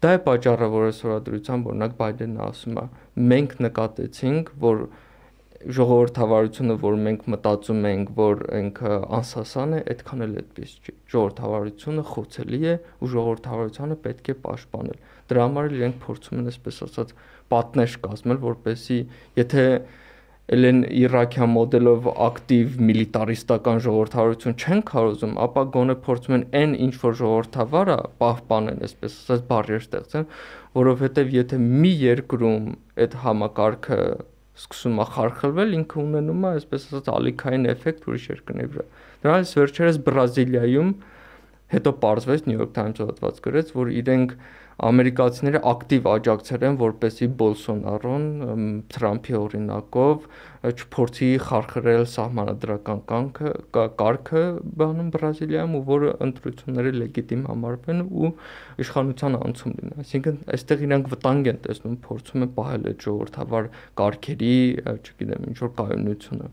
Դա 0.00 0.10
է 0.16 0.18
պատճառը, 0.24 0.66
որ 0.72 0.84
այսօրադրությամբ 0.90 1.66
օրինակ 1.70 1.96
Բայդենը 1.98 2.40
ասում 2.46 2.78
է, 2.80 2.84
մենք 3.30 3.50
նկատեցինք, 3.66 4.52
որ 4.62 4.78
ժողովրդավարությունը, 5.60 6.74
որ 6.80 6.94
մենք 7.04 7.24
մտածում 7.34 7.86
ենք, 7.90 8.12
որ 8.16 8.44
ինքը 8.56 8.92
անսասան 9.18 9.74
է, 9.76 9.80
այդքան 9.92 10.24
էլ 10.24 10.36
այդպես 10.40 10.70
չի։ 10.80 10.94
Ժողովրդավարությունը 11.12 12.04
խոցելի 12.10 12.60
է 12.70 12.76
ու 12.80 13.10
ժողովրդավարությունը 13.14 13.98
պետք 14.06 14.30
է 14.32 14.36
պաշտպանել։ 14.46 15.02
Դրա 15.30 15.44
համար 15.46 15.68
էլ 15.70 15.76
իրենք 15.80 15.98
փորձում 16.06 16.40
են 16.40 16.50
այսպես 16.50 16.80
ասած 16.88 17.12
պատնեշ 17.52 17.98
կազմել, 18.06 18.40
որպեսզի 18.46 18.98
եթե 19.40 19.66
ելեն 20.50 20.80
Իրաքյան 20.98 21.50
մոդելով 21.54 22.06
ակտիվ 22.26 22.80
միլիտարիստական 22.88 23.82
ժողովրդավարություն 23.84 24.56
չեն 24.58 24.80
քարոզում, 24.88 25.36
ապա 25.44 25.62
գոնե 25.76 25.96
փորձում 26.08 26.36
են 26.40 26.46
այն 26.60 26.72
ինչ 26.88 26.94
որ 27.04 27.14
ժողովրդավարը 27.20 27.98
պահպանեն, 28.24 28.82
այսպես 28.88 29.18
ասած 29.20 29.44
բարիեր 29.52 29.84
ստեղծեն, 29.84 30.26
որովհետև 30.80 31.32
եթե 31.36 31.60
մի 31.84 31.92
երկրում 32.00 32.66
այդ 33.04 33.16
համակարգը 33.28 34.00
սկսում 34.60 35.00
է 35.00 35.06
խարխլվել, 35.14 35.76
ինքը 35.80 35.98
ունենում 36.00 36.44
է, 36.44 36.50
այսպես 36.60 36.86
ասած, 36.90 37.08
ալիքային 37.16 37.68
էֆեկտ 37.70 38.08
ուրիշ 38.10 38.26
երկրների 38.30 38.70
վրա։ 38.74 38.84
Դրանից 39.24 39.52
վերջերս 39.60 40.00
Բրազիլիայում 40.10 40.90
հետո 41.74 41.94
պարզվեց 42.04 42.48
New 42.50 42.58
York 42.58 42.74
Times-ը 42.76 43.06
հոդված 43.10 43.40
գրեց, 43.46 43.74
որ 43.76 43.92
իրենք 44.00 44.34
ամերիկացիները 44.80 45.60
ակտիվ 45.70 46.06
աջակցել 46.10 46.62
են, 46.66 46.76
որպեսի 46.80 47.26
Բոլսոնարոն 47.40 48.22
Թրամփի 48.94 49.34
օրինակով 49.40 50.22
չփորձի 50.70 51.28
խարխրել 51.48 52.06
սահմանադրական 52.14 53.02
կանքը 53.10 53.52
կարգը 54.00 54.44
բանում 54.80 55.10
Բրազիլիայում 55.16 55.76
ու 55.80 55.82
որը 55.90 56.14
ընտրությունների 56.28 56.94
լեգիտիմ 56.96 57.44
համարվեն 57.50 58.02
ու 58.08 58.32
իշխանության 58.86 59.38
անցում 59.40 59.76
լինի։ 59.80 59.94
Այսինքն 60.04 60.40
այստեղ 60.56 60.86
իրանք 60.88 61.12
վտանգ 61.16 61.52
են 61.52 61.62
տեսնում, 61.68 62.00
փորձում 62.08 62.48
են 62.48 62.52
պահել 62.60 62.90
այդ 62.90 63.06
ժողովրդավար 63.10 63.70
կարգերի, 64.00 64.56
չգիտեմ, 64.96 65.48
ինչ 65.52 65.58
որ 65.60 65.72
կայունությունը։ 65.80 66.52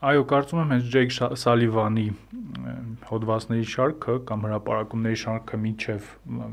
Այո, 0.00 0.22
կարծում 0.24 0.60
եմ 0.62 0.70
հենց 0.72 0.84
Ջեյք 0.94 1.10
Սալիվանի 1.36 2.04
հոդվածների 3.10 3.66
շարքը 3.68 4.14
կամ 4.30 4.46
հրապարակումների 4.46 5.18
շարքը 5.20 5.58
միջև 5.64 6.06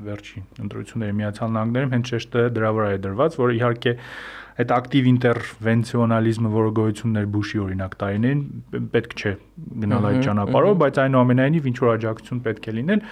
վերջին 0.07 0.47
ընտրությունների 0.65 1.15
Միացյալ 1.19 1.53
Նահանգներում 1.55 1.95
հենց 1.95 2.11
շեշտը 2.11 2.43
դրա 2.57 2.71
վրա 2.75 2.89
է 2.91 2.99
դրված, 3.05 3.37
որ 3.39 3.53
իհարկե 3.55 3.93
այդ 4.57 4.73
ակտիվ 4.77 5.07
ինտերվենցիոնալիզմը, 5.13 6.51
որը 6.57 6.73
գոյություններ 6.81 7.29
Բուշի 7.37 7.63
օրինակ 7.63 7.97
տարիներին, 8.03 8.43
պետք 8.97 9.15
չէ 9.15 9.33
գնալ 9.87 10.07
այդ 10.11 10.21
ճանապարհով, 10.27 10.77
բայց 10.83 10.99
այնուամենայնիվ 11.07 11.67
ինչ 11.71 11.77
որ 11.87 11.91
աջակցություն 11.95 12.41
պետք 12.47 12.67
է 12.67 12.75
լինել։ 12.77 13.03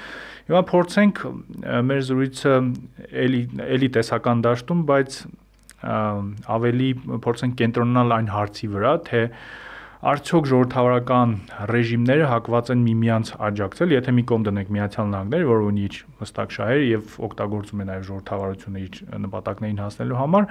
Հիմա 0.52 0.64
փորձենք 0.76 1.22
մեր 1.86 2.02
զրույցը 2.10 2.56
էլի 3.24 3.44
էլի 3.76 3.90
տեսական 3.96 4.44
դաշտում, 4.46 4.82
բայց 4.90 5.20
ավելի 5.86 6.90
փորձենք 7.24 7.56
կենտրոնանալ 7.62 8.16
այն 8.16 8.30
հարցի 8.36 8.70
վրա, 8.74 8.94
թե 9.06 9.22
արդյոք 10.06 10.48
ժողովրդավարական 10.52 11.32
ռեժիմները 11.72 12.26
հակված 12.30 12.68
են 12.76 12.82
միմյանց 12.86 13.30
աջակցել, 13.48 13.94
եթե 13.96 14.12
մի 14.14 14.24
կողմ 14.30 14.44
դնենք 14.46 14.68
Միացյալ 14.76 15.08
Նահանգները, 15.14 15.48
որը 15.50 15.64
ունի 15.70 15.86
իր 15.86 15.96
հստակ 16.20 16.52
շահեր 16.56 16.84
եւ 16.86 17.16
օգտագործում 17.26 17.82
է 17.82 17.88
նաեւ 17.90 18.04
ժողովրդավարությունը 18.10 18.84
իր 18.86 19.00
նպատակներին 19.26 19.82
հասնելու 19.82 20.20
համար, 20.20 20.48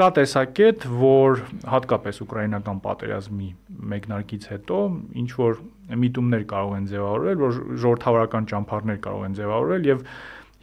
կա 0.00 0.08
տեսակետ, 0.16 0.86
որ 1.02 1.44
հատկապես 1.76 2.22
ուկրաինական 2.24 2.80
պատերազմի 2.86 3.50
մեկնարկից 3.92 4.48
հետո 4.56 4.80
ինչ 5.20 5.30
որ 5.36 5.60
միտումներ 6.06 6.48
կարող 6.56 6.74
են 6.76 6.88
ձևավորել, 6.96 7.38
որ 7.44 7.60
ժողովրդավարական 7.84 8.48
ճամփարներ 8.52 8.98
կարող 9.06 9.28
են 9.28 9.36
ձևավորել 9.36 9.86
եւ 9.92 10.02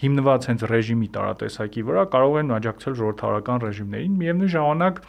հիմնված 0.04 0.46
հենց 0.50 0.64
ռեժիմի 0.74 1.08
տարատեսակի 1.16 1.82
վրա 1.88 2.04
կարող 2.14 2.38
են 2.42 2.54
աջակցել 2.58 2.96
ժողովրդավարական 3.00 3.62
ռեժիմներին։ 3.64 4.16
Միևնույն 4.20 4.52
ժամանակ 4.54 5.02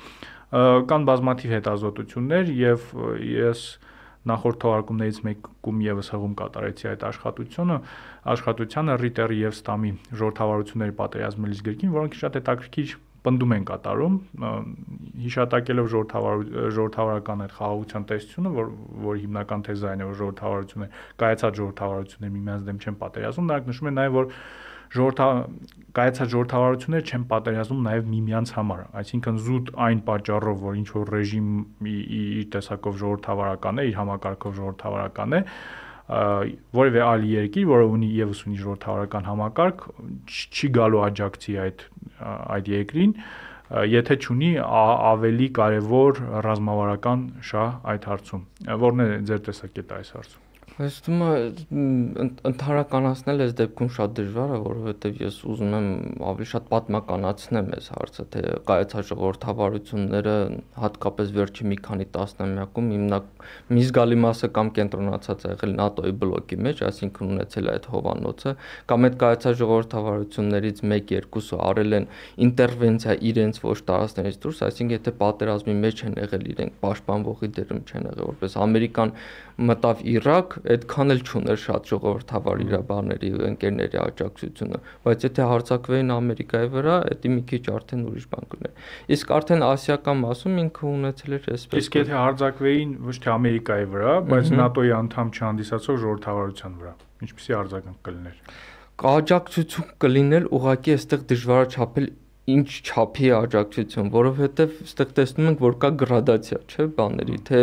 կան 0.54 1.06
բազմաթիվ 1.08 1.54
հետազոտություններ 1.58 2.50
եւ 2.54 2.84
ես 3.34 3.62
նախորդ 4.30 4.58
թողարկումներից 4.64 5.18
մեկում 5.26 5.80
եւս 5.84 6.10
հղում 6.14 6.36
կատարեցի 6.40 6.86
այդ 6.90 7.02
աշխատությունը 7.08 7.78
աշխատությանը 8.34 8.94
Ռիտերի 9.02 9.40
եւ 9.40 9.56
Ստամի 9.58 9.90
ժողովրդավարությունների 10.20 10.94
պատերազմելիս 11.00 11.60
գրքին, 11.68 11.92
որոնք 11.98 12.16
շատ 12.22 12.38
հետաքրքիր 12.40 12.94
պնդում 13.24 13.52
են 13.56 13.66
կատարում 13.68 14.16
հիշատակելով 15.24 15.86
ժողովրդավար 15.92 16.42
ժողովրդավարական 16.76 17.44
այդ 17.44 17.54
խաղաղության 17.58 18.04
տեսությունը, 18.10 18.50
որ 18.58 18.66
որ 19.04 19.20
հիմնական 19.24 19.64
թեզային 19.68 20.04
է 20.04 20.08
որ 20.10 20.18
ժողովրդավարությունը 20.20 20.88
կայացած 21.24 21.60
ժողովրդավարությունները 21.60 22.34
միմյանց 22.34 22.68
դեմ 22.68 22.82
չեն 22.84 22.98
պատերազմում, 23.00 23.48
նրանք 23.48 23.70
նշում 23.72 23.90
են 23.90 23.98
նաեւ 24.00 24.18
որ 24.18 24.28
ժողովրդա 24.94 25.28
կայացած 25.94 26.30
ժողովրդավարությունները 26.34 27.06
չեն 27.10 27.24
պատերազմում 27.30 27.80
նաև 27.86 28.10
միմյանց 28.10 28.52
համար, 28.56 28.82
այսինքն 29.00 29.40
զուտ 29.46 29.72
այն 29.86 30.02
պատճառով, 30.08 30.60
որ 30.64 30.76
ինչ 30.80 30.88
որ 30.94 31.12
ռեժիմի 31.14 31.94
իր 32.18 32.44
տեսակով 32.54 33.00
ժողովրդավարական 33.02 33.80
է, 33.80 33.86
իր 33.90 33.98
համակարգով 34.00 34.56
ժողովրդավարական 34.58 35.38
է, 35.38 35.42
որևէ 36.04 37.02
այլ 37.04 37.26
երկիր, 37.30 37.66
որը 37.70 37.88
ունի 37.94 38.08
եւս 38.18 38.44
ունի 38.44 38.58
ժողովրդավարական 38.60 39.28
համակարգ, 39.30 39.84
չի 40.28 40.70
գալու 40.78 41.02
աջակցի 41.08 41.58
այդ 41.64 41.84
այդ 42.24 42.70
երկրին, 42.74 43.14
եթե 43.94 44.16
ճունի 44.24 44.50
ավելի 44.60 45.46
կարևոր 45.58 46.20
ռազմավարական 46.44 47.22
շահ 47.50 47.70
այդ 47.94 48.08
հարցում։ 48.10 48.42
Որն 48.84 49.04
է 49.04 49.08
ձեր 49.30 49.40
տեսակետը 49.48 49.96
այս 50.02 50.12
հարցում։ 50.18 50.42
Ես 50.74 50.96
է 51.06 51.26
ընդհանրականացնել 52.50 53.42
այս 53.44 53.52
դեպքում 53.60 53.90
շատ 53.94 54.14
դժվար 54.18 54.54
է, 54.54 54.56
որովհետև 54.64 55.20
ես 55.22 55.36
ուզում 55.52 55.74
եմ 55.78 55.86
ավելի 56.30 56.46
շատ 56.50 56.64
պատմականացնեմ 56.72 57.68
այս 57.76 57.90
հարցը, 57.94 58.24
թե 58.34 58.42
կայացած 58.70 59.10
ժողովրդավարությունները 59.10 60.34
հատկապես 60.82 61.30
վերջի 61.36 61.68
մի 61.70 61.78
քանի 61.84 62.06
տասնամյակում 62.16 62.90
հիմնակ 62.94 63.28
մի 63.70 63.84
զգալի 63.84 64.18
մասը 64.24 64.50
կամ 64.58 64.72
կենտրոնացած 64.80 65.44
է 65.44 65.52
եղել 65.54 65.76
ՆԱՏՕ-ի 65.84 66.14
բլոկի 66.24 66.58
մեջ, 66.66 66.82
այսինքն 66.90 67.30
ունեցել 67.34 67.70
այդ 67.74 67.88
հովանոցը, 67.94 68.54
կամ 68.90 69.08
այդ 69.08 69.18
կայացած 69.22 69.58
ժողովրդավարություններից 69.62 70.82
1-2-ը 70.90 71.60
արել 71.70 71.98
են 72.00 72.08
ինտերվենցիա 72.48 73.16
իրենց 73.30 73.62
ոչ 73.62 73.78
տարածքներից 73.94 74.38
դուրս, 74.42 74.64
այսինքն 74.64 74.96
եթե 74.98 75.14
պատերազմի 75.22 75.78
մեջ 75.84 76.04
են 76.08 76.18
եղել 76.24 76.44
իրենք 76.54 76.78
պաշտպանվողի 76.84 77.50
դերում 77.58 77.82
չեն 77.84 78.08
եղել, 78.10 78.24
որպես 78.34 78.56
Ամերիկան 78.64 79.14
մտավ 79.54 80.00
Իրաք, 80.14 80.53
օրինակ 80.54 80.70
այդքան 80.74 81.12
էլ 81.14 81.20
չուներ 81.24 81.58
շատ 81.62 81.88
ժողովրդավար 81.90 82.60
իր 82.64 82.74
բաների 82.88 83.30
ընկերների 83.48 83.98
աջակցությունը, 84.04 84.78
բայց 85.04 85.24
եթե 85.26 85.46
հարցակվեին 85.50 86.12
Ամերիկայի 86.14 86.68
վրա, 86.74 86.96
դա 87.24 87.32
մի 87.34 87.42
քիչ 87.50 87.62
արդեն 87.74 88.04
ուրիշ 88.10 88.26
բան 88.34 88.48
կներ։ 88.54 88.72
Իսկ 89.14 89.32
արդեն 89.34 89.64
ասիական 89.68 90.20
մասում 90.24 90.58
ինքը 90.64 90.84
ունեցել 90.94 91.34
էր 91.34 91.48
այսպես։ 91.54 91.84
Իսկ 91.84 91.98
եթե 92.00 92.14
հարցակվեին 92.14 92.92
ոչ 93.04 93.16
թե 93.24 93.32
Ամերիկայի 93.34 93.86
վրա, 93.94 94.14
բայց 94.30 94.52
ՆԱՏՕ-ի 94.64 94.92
անդամ 94.94 95.32
չհանդիսացող 95.34 95.96
ժողովրդավարության 96.04 96.76
վրա, 96.84 96.92
ինչպեսի 97.24 97.56
արձագանք 97.60 97.98
կլիներ։ 98.04 98.36
Աջակցություն 98.94 99.88
կլիներ, 100.04 100.44
ուղղակի 100.54 100.92
այստեղ 100.94 101.24
դժվար 101.34 101.64
է 101.64 101.70
չափել 101.74 102.06
ինչ 102.44 102.68
չափի 102.84 103.30
աջակցություն, 103.34 104.10
որովհետև 104.12 104.74
այստեղ 104.84 105.12
տեսնում 105.16 105.46
ենք, 105.50 105.62
որ 105.64 105.76
կա 105.80 105.90
գրադացիա, 106.04 106.58
չէ, 106.68 106.86
բաների, 106.98 107.38
թե 107.48 107.60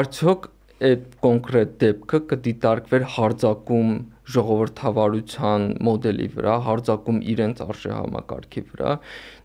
արդյոք 0.00 0.48
այդ 0.88 1.02
կոնկրետ 1.24 1.72
դեպքը 1.82 2.20
կդիտարկվեր 2.30 3.02
հարձակում 3.16 3.90
ժողովրդավարության 4.30 5.62
մոդելի 5.86 6.26
վրա, 6.36 6.56
հարձակում 6.66 7.20
իրենց 7.32 7.62
արժեհամակարգի 7.64 8.62
վրա, 8.70 8.90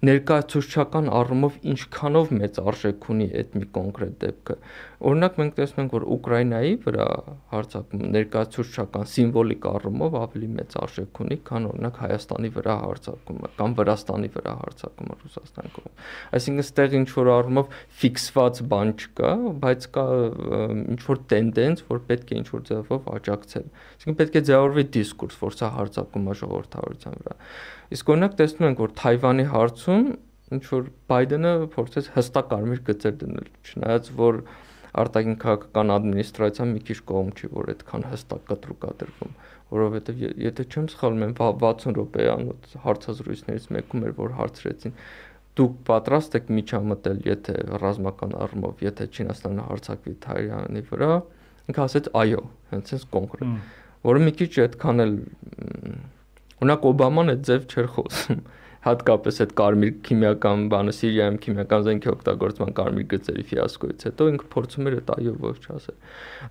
ներկայացուցչական 0.09 1.07
առումով 1.19 1.55
ինչքանով 1.73 2.33
մեծ 2.39 2.59
արժեք 2.65 3.07
ունի 3.15 3.27
այդ 3.39 3.55
մի 3.55 3.69
կոնկրետ 3.77 4.17
դեպքը։ 4.25 4.57
Օրինակ 5.05 5.39
մենք 5.39 5.55
տեսնում 5.59 5.81
ենք, 5.85 5.93
որ 5.95 6.05
Ուկրաինայի 6.15 6.75
վրա 6.85 7.07
հարձակում 7.51 8.03
ներկայացուցչական 8.15 9.09
սիմվոլիկ 9.15 9.65
առումով 9.71 10.15
ավելի 10.21 10.49
մեծ 10.55 10.77
արժեք 10.81 11.19
ունի, 11.25 11.37
քան 11.49 11.67
օրինակ 11.71 11.99
Հայաստանի 12.05 12.51
վրա 12.55 12.75
հարձակումը 12.85 13.49
կամ 13.59 13.75
Վրաստանի 13.79 14.29
վրա 14.35 14.53
հարձակումը 14.61 15.17
Ռուսաստանի 15.25 15.73
կողմից։ 15.75 16.09
Այսինքն 16.39 16.65
ստեղ 16.65 16.95
ինչ 16.99 17.09
որ 17.15 17.31
առումով 17.35 17.75
ֆիքսված 18.01 18.61
բան 18.71 18.93
չկա, 18.95 19.31
բայց 19.65 19.87
կա 19.95 20.05
ինչ 20.95 21.01
որ 21.05 21.21
տենդենս, 21.35 21.85
որ 21.91 22.01
պետք 22.09 22.33
է 22.35 22.39
ինչ 22.39 22.47
որ 22.55 22.65
ձևով 22.71 23.09
աջակցել։ 23.15 23.67
Այսինքն 23.95 24.19
պետք 24.21 24.35
է 24.35 24.43
ձևավորվի 24.65 24.83
դիսկուրս, 24.95 25.35
որ 25.41 25.55
սա 25.55 25.67
հարձակում 25.75 26.25
է 26.25 26.33
ժողովրդավարության 26.39 27.17
վրա։ 27.21 27.35
Իսկ 27.95 28.09
օրինակ 28.15 28.35
տեսնում 28.39 28.67
ենք, 28.69 28.79
որ 28.81 28.93
Թայվանի 28.99 29.45
հարցում 29.51 30.05
ինչ 30.55 30.63
որ 30.71 30.87
Բայդենը 31.09 31.51
փորձեց 31.75 32.09
հստակ 32.15 32.49
կարմիր 32.53 32.81
գծեր 32.85 33.15
դնել, 33.21 33.47
չնայած 33.65 34.09
որ 34.19 34.39
արտաքին 34.95 35.37
քաղաքական 35.41 35.93
ադմինիստրացիան 35.95 36.73
մի 36.75 36.81
քիչ 36.87 36.99
կողմ 37.11 37.29
չի, 37.35 37.49
որ 37.55 37.71
այդքան 37.75 38.05
հստակ 38.11 38.43
կտրուկ 38.49 38.85
է 38.85 38.91
դրվում, 39.01 39.33
որովհետև 39.75 40.21
եթե 40.45 40.65
չեմ 40.71 40.89
սխալվում, 40.95 41.33
60 41.41 41.97
րոպեանոց 41.99 42.75
հարցազրույցներից 42.85 43.65
մեկում 43.75 44.05
էր, 44.05 44.13
որ 44.21 44.35
հարցրեցին. 44.39 44.95
Դուք 45.55 45.75
պատրաստ 45.87 46.33
եք 46.35 46.47
միջամտել, 46.51 47.19
եթե 47.25 47.53
ռազմական 47.79 48.33
առումով, 48.45 48.81
եթե 48.85 49.05
Չինաստանը 49.15 49.67
հարցակվի 49.71 50.15
Թայվանի 50.25 50.81
վրա, 50.89 51.11
ինքը 51.71 51.83
ասեց 51.85 52.09
այո, 52.19 52.41
հենց 52.75 52.91
այս 52.95 53.05
կոնկրետ, 53.15 53.53
որը 54.05 54.25
մի 54.25 54.35
քիչ 54.41 54.51
այդքան 54.65 55.05
էլ 55.05 55.15
Օրինակ 56.65 56.85
Օբաման 56.91 57.33
այդ 57.35 57.41
ձև 57.49 57.65
չէր 57.71 57.91
խոսում 57.95 58.45
հատկապես 58.85 59.39
այդ 59.43 59.53
կարմիր 59.57 59.93
քիմիական 60.05 60.65
բանը 60.69 60.93
Սիրիայում 60.95 61.37
քիմիական 61.45 61.85
զենքի 61.87 62.09
օգտագործման 62.11 62.73
կարմիր 62.79 63.07
գծերի 63.13 63.45
ֆիասկոից 63.49 64.05
հետո 64.07 64.27
ինքը 64.33 64.49
փորձում 64.53 64.89
էր 64.89 64.97
այդ 64.99 65.09
այո 65.15 65.33
ոչ 65.45 65.55
չասել։ 65.65 65.97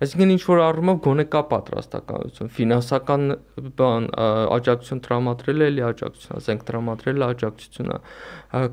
Այսինքն 0.05 0.33
ինչ 0.35 0.41
որ 0.49 0.63
առումով 0.65 0.99
գոնե 1.05 1.25
կա 1.35 1.41
պատրաստականություն, 1.53 2.51
ֆինանսական 2.59 3.23
բան 3.79 4.09
աջակցություն 4.57 5.03
տրամադրել 5.07 5.65
էլի 5.69 5.85
աջակցություն, 5.91 6.43
զենք 6.49 6.67
տրամադրել 6.71 7.25
աջակցությունը, 7.29 7.99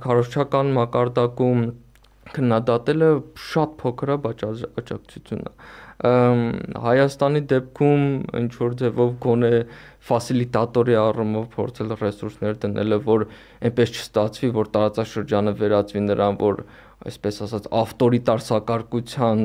քարոշչական 0.02 0.74
մակարդակում 0.82 1.64
քննադատելը 2.32 3.08
շատ 3.46 3.72
փոքր 3.82 4.12
է, 4.12 4.18
բայց 4.26 4.44
աջակցությունն 4.50 5.48
է 5.52 5.54
Հայաստանի 6.02 7.40
դեպքում 7.50 8.06
ինչ 8.38 8.52
որ 8.58 8.72
ձևով 8.80 9.10
գոնե 9.22 9.50
ֆասիլիտատորի 10.02 10.96
առումով 10.98 11.44
փորձել 11.52 11.94
ռեսուրսներ 12.00 12.56
դնելը, 12.64 12.98
որ 13.06 13.24
այնպես 13.68 13.92
չստացվի, 13.94 14.50
որ 14.56 14.70
տարածաշրջանը 14.76 15.52
վերածվի 15.62 16.02
նրան, 16.08 16.40
որ 16.42 16.64
այսպես 17.06 17.38
ասած 17.46 17.64
ավտորիտար 17.82 18.42
սակարկության 18.46 19.40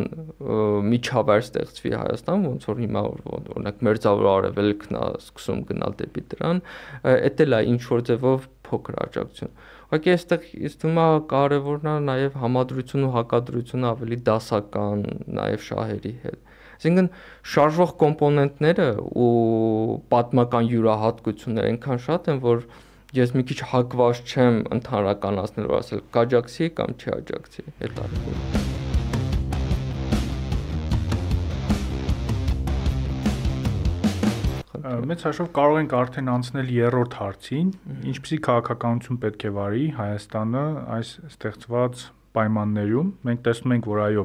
միջավայր 0.89 1.45
ստեղծվի 1.45 1.93
Հայաստան, 1.97 2.43
ոնց 2.47 2.67
որ 2.69 2.81
հիմա 2.83 3.01
օրինակ 3.37 3.79
մերձավոր 3.87 4.29
արևելքն 4.33 4.97
է 4.97 5.05
սկսում 5.21 5.63
գնալ 5.71 5.95
դեպի 6.01 6.23
դրան, 6.33 6.61
դա 7.05 7.47
էլ 7.47 7.57
է 7.57 7.61
ինչ 7.73 7.81
որ 7.87 8.05
ձևով 8.09 8.47
փոքր 8.67 8.99
աջակցություն։ 9.07 9.53
Ուղղակի 9.87 10.11
այստեղ 10.13 10.47
իսկ 10.67 10.79
թվում 10.83 10.97
է 10.99 11.07
կարևորն 11.31 11.87
է 11.87 11.95
նաև 12.07 12.33
համադրություն 12.41 13.05
ու 13.07 13.11
հակադրությունը 13.13 13.87
ավելի 13.87 14.17
դասական, 14.27 15.05
նաև 15.37 15.63
շահերի 15.67 16.13
հետ։ 16.25 16.46
Այսինքն 16.77 17.07
շարժող 17.53 17.93
կոմպոնենտները 18.03 18.87
ու 19.17 19.29
պատմական 20.13 20.67
յուրահատկությունները 20.69 21.71
այնքան 21.73 22.01
շատ 22.05 22.29
են, 22.33 22.41
որ 22.43 22.63
ես 23.17 23.33
մի 23.33 23.43
քիչ 23.49 23.59
հակված 23.71 24.21
չեմ 24.29 24.61
ընդհանրականացնել, 24.77 25.69
որ 25.73 25.81
ասել 25.81 26.03
կաջակցի 26.17 26.69
կամ 26.77 26.97
չի 27.01 27.13
աջակցի 27.17 27.65
այդ 27.87 28.01
առումով։ 28.05 28.75
Մեծ 35.07 35.23
հաշվով 35.27 35.47
կարող 35.57 35.77
ենք 35.81 35.93
արդեն 35.97 36.29
անցնել 36.31 36.69
երրորդ 36.77 37.15
հարցին, 37.19 37.71
ինչպիսի 38.11 38.37
քաղաքականություն 38.45 39.19
պետք 39.23 39.43
է 39.49 39.51
վարի 39.57 39.85
Հայաստանը 39.97 40.63
այս 40.97 41.09
ստեղծված 41.27 42.03
պայմաններում։ 42.37 43.09
Մենք 43.27 43.43
տեսնում 43.47 43.75
ենք, 43.77 43.89
որ 43.91 44.01
այո, 44.05 44.23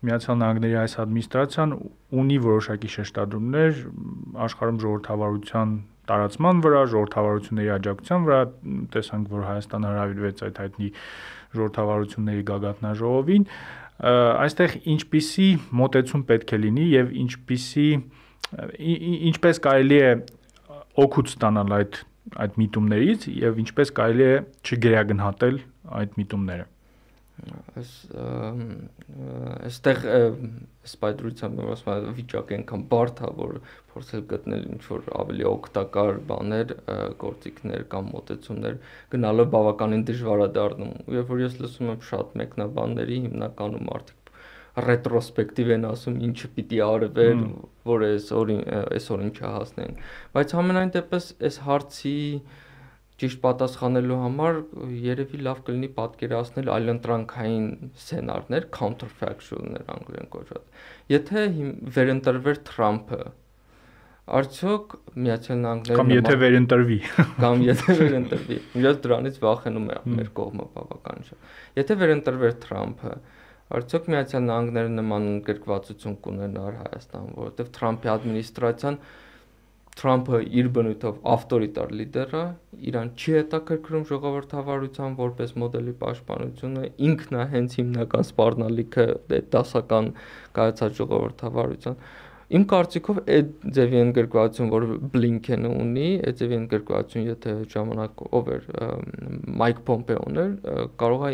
Միացյալ 0.00 0.36
Նահանգների 0.40 0.76
այս 0.80 0.94
ադմինիստրացիան 1.02 1.72
ունի 2.20 2.36
որոշակի 2.46 2.90
շեշտադրումներ 2.94 3.80
աշխարհում 4.46 4.78
ժողովրդավարության 4.84 5.74
տարածման 6.10 6.62
վրա, 6.64 6.80
ժողովրդավարությունների 6.94 7.70
աջակցության 7.74 8.24
վրա, 8.26 8.38
տեսանք, 8.96 9.28
որ 9.30 9.44
Հայաստանը 9.50 9.90
հրավիրվեց 9.90 10.42
այդ 10.46 10.60
հայտնի 10.60 10.88
ժողովրդավարությունների 11.60 12.44
գագաթնաժողովին, 12.50 13.46
այստեղ 14.00 14.76
ինչպիսի 14.96 15.48
մոտեցում 15.76 16.22
պետք 16.30 16.54
է 16.56 16.60
լինի 16.64 16.86
եւ 16.90 17.14
ինչպիսի 17.20 17.88
ինչպես 19.30 19.60
կարելի 19.68 19.98
է 20.00 20.12
օգուտ 21.04 21.32
ստանալ 21.34 21.74
այդ 21.76 22.00
այդ 22.40 22.58
միտումներից 22.60 23.26
եւ 23.36 23.60
ինչպես 23.64 23.92
կարելի 24.00 24.26
է 24.30 24.36
չգերագնահատել 24.64 25.60
այդ 26.00 26.16
միտումները 26.20 26.66
այս 27.80 27.90
այստեղ 29.68 30.00
սպայդրությամբ 30.90 31.62
ասում 31.74 31.90
եմ 31.94 32.14
վիճակը 32.18 32.56
այնքան 32.56 32.84
բարդ 32.92 33.22
է 33.26 33.30
որ 33.40 33.56
փորձել 33.92 34.24
գտնել 34.32 34.64
ինչ 34.70 34.80
որ 34.90 35.10
ավելի 35.22 35.46
օգտակար 35.50 36.20
բաներ, 36.30 36.74
գործիքներ 37.24 37.84
կամ 37.94 38.08
մոտեցումներ 38.14 38.78
գնալով 39.14 39.50
բավականին 39.56 40.06
դժվար 40.10 40.44
է 40.46 40.48
դառնում։ 40.60 40.94
Երբ 41.18 41.34
որ 41.34 41.44
ես 41.44 41.60
լսում 41.64 41.92
եմ 41.94 42.00
շատ 42.10 42.34
մեկնաբանների 42.40 43.20
հիմնականում 43.26 43.92
արդյոք 43.96 44.20
ռետրոսպեկտիվ 44.86 45.70
են 45.74 45.86
ասում 45.90 46.18
ինչը 46.30 46.48
պիտի 46.56 46.78
արվեր, 46.86 47.40
որ 47.90 48.04
այս 48.06 48.26
օրին 48.40 48.60
այսօրին 48.80 49.32
չհասնեն։ 49.34 49.96
Բայց 50.36 50.54
համենայն 50.56 50.92
դեպս 50.94 51.26
այս 51.48 51.58
հարցի 51.66 52.16
ճիշտ 53.20 53.40
պատասխանելու 53.44 54.18
համար 54.20 54.58
երևի 55.04 55.40
լավ 55.44 55.58
կլինի 55.66 55.88
պատկերացնել 55.98 56.70
այլընտրանքային 56.76 57.66
սցենարներ, 58.00 58.66
counterfactual-ներ 58.76 59.84
անգլերեն 59.94 60.30
կոչված։ 60.36 60.80
Եթե 61.12 61.44
վերընտրվեր 61.96 62.60
Թրամփը, 62.70 63.20
արդյոք 64.40 64.96
Միացյալ 65.20 65.60
Նահանգները 65.64 65.98
կամ 66.00 66.12
եթե 66.14 66.34
վերընտրվի 66.40 66.98
կամ 67.40 67.64
եթե 67.66 67.96
վերընտրվի, 68.00 68.58
իրաց 68.80 69.00
դրանից 69.06 69.38
վախենում 69.44 69.88
է 69.90 69.96
մեր 70.16 70.28
կողմը 70.40 70.66
բավական 70.76 71.24
շատ։ 71.28 71.48
Եթե 71.80 71.96
վերընտրվեր 72.02 72.54
Թրամփը, 72.64 73.14
արդյոք 73.80 74.06
Միացյալ 74.14 74.46
Նահանգները 74.50 74.92
նման 74.96 75.26
գրկվածություն 75.50 76.14
կունենար 76.26 76.78
Հայաստան, 76.84 77.26
որովհետև 77.40 77.72
Թրամփի 77.76 78.12
ադմինիստրացիան 78.14 79.00
Թրամփը 79.98 80.38
իր 80.60 80.68
բնույթով 80.76 81.16
ավտորիտար 81.34 81.92
լիդեր 81.98 82.34
է, 82.38 82.42
իրան 82.90 83.08
չի 83.20 83.32
հետաքրքրում 83.36 84.04
ժողովրդավարության 84.10 85.16
որպես 85.18 85.54
մոդելի 85.62 85.94
պաշտպանությունը, 86.00 86.84
ինքն 87.10 87.38
է 87.40 87.46
հենց 87.54 87.76
հիմնական 87.80 88.26
սպառնալիքը 88.30 89.06
դասական 89.54 90.10
կայացած 90.56 91.00
ժողովրդավարության։ 91.00 91.98
Իմ 92.50 92.62
կարծիքով 92.70 93.18
այդ 93.30 93.50
ձևի 93.76 93.98
ընդգրկվածություն, 94.04 94.70
որ 94.74 94.86
Բլինքենը 95.12 95.68
ունի, 95.84 96.06
այդ 96.30 96.38
ձևի 96.40 96.56
ընդգրկվածություն, 96.60 97.26
եթե 97.28 97.52
ժամանակ 97.74 98.24
ով 98.40 98.48
էր 98.56 98.64
Մայք 99.60 99.82
Պոմպեոն 99.90 100.40
էր, 100.44 100.56
կարող 101.02 101.26
է 101.28 101.30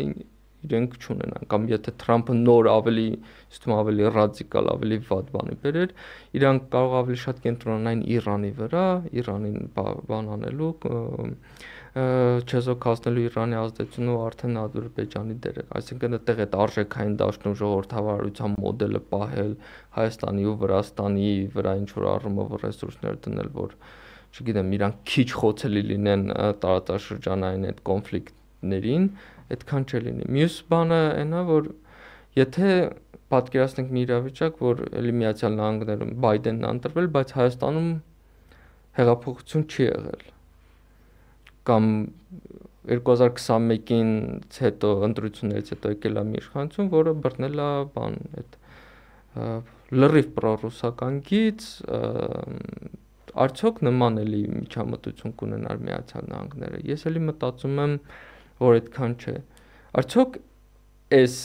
իրենք 0.67 0.97
չունենան 1.01 1.47
կամ 1.53 1.65
եթե 1.71 1.93
Թրամփը 2.03 2.35
նոր 2.37 2.69
ավելի 2.73 3.07
իստում 3.47 3.73
ավելի 3.77 4.11
ռադիկալ, 4.17 4.69
ավելի 4.75 4.97
վատ 5.07 5.31
բանի 5.37 5.57
բերեր, 5.63 5.95
իրանք 6.37 6.69
կարող 6.75 6.95
ավելի 7.01 7.19
շատ 7.23 7.41
կենտրոնանային 7.47 8.03
Իրանի 8.17 8.51
վրա, 8.61 8.85
Իրանին 9.17 9.59
բան 9.77 10.31
անելու 10.37 10.71
չեզոքացնելու 11.97 13.23
Իրանի 13.27 13.57
ազդեցությունը 13.57 14.11
ու 14.13 14.19
արդեն 14.27 14.57
Ադրբեջանի 14.61 15.35
դերը։ 15.45 15.63
Այսինքն 15.79 16.17
այդտեղ 16.17 16.41
այդ 16.43 16.57
արժեքային 16.63 17.15
դաշտում 17.21 17.55
ժողովրդավարության 17.61 18.57
մոդելը 18.61 19.01
պահել 19.13 19.53
Հայաստանի 19.97 20.45
ու 20.51 20.55
Վրաստանի 20.61 21.31
վրա 21.55 21.73
ինչ 21.81 21.89
որ 21.97 22.05
առումով 22.11 22.53
ռեսուրսներ 22.67 23.17
դնել, 23.27 23.49
որ 23.57 23.73
չգիտեմ, 24.37 24.69
իրանք 24.77 25.01
քիչ 25.09 25.27
խոցելի 25.41 25.83
լինեն 25.87 26.23
տարածաշրջանային 26.61 27.67
այդ 27.71 27.81
կոնֆլիկտներին, 27.89 29.09
այդքան 29.55 29.87
չլինի։ 29.87 30.29
Մյուս 30.37 30.55
բանը 30.71 31.01
այնա, 31.23 31.43
որ 31.47 31.69
եթե 32.37 32.71
պատկերացնենք 33.33 33.93
մի 33.95 34.03
իրավիճակ, 34.07 34.59
որ 34.63 34.83
էլի 35.01 35.13
Միացյալ 35.21 35.57
Նահանգներում 35.57 36.11
Բայդենն 36.25 36.67
ընտրվել, 36.71 37.07
բայց 37.17 37.33
Հայաստանում 37.37 37.89
հեղափոխություն 38.97 39.65
չի 39.67 39.83
եղել 39.87 40.27
կամ 41.67 41.87
2021-ին 42.87 44.11
հետո 44.57 44.91
ընտրություններից 45.07 45.71
հետո 45.73 45.91
եկել 45.95 46.19
է 46.21 46.23
մի 46.29 46.39
իշխանություն, 46.41 46.91
որը 46.93 47.13
բռնել 47.25 47.61
է 47.63 47.71
բան 47.97 48.15
այդ 48.39 48.55
լրիվ 49.97 50.29
պրոռուսական 50.37 51.19
գից 51.27 51.67
արդյոք 53.43 53.81
նման 53.87 54.21
էլի 54.23 54.41
միջամտություն 54.53 55.35
կունենար 55.41 55.83
Միացյալ 55.87 56.31
Նահանգները։ 56.31 56.79
Ես 56.87 57.05
էլի 57.11 57.21
մտածում 57.27 57.81
եմ, 57.83 57.97
որ 58.63 58.79
այդքան 58.79 59.15
չէ։ 59.21 59.35
Արդյոք 60.01 60.39
այս 61.17 61.35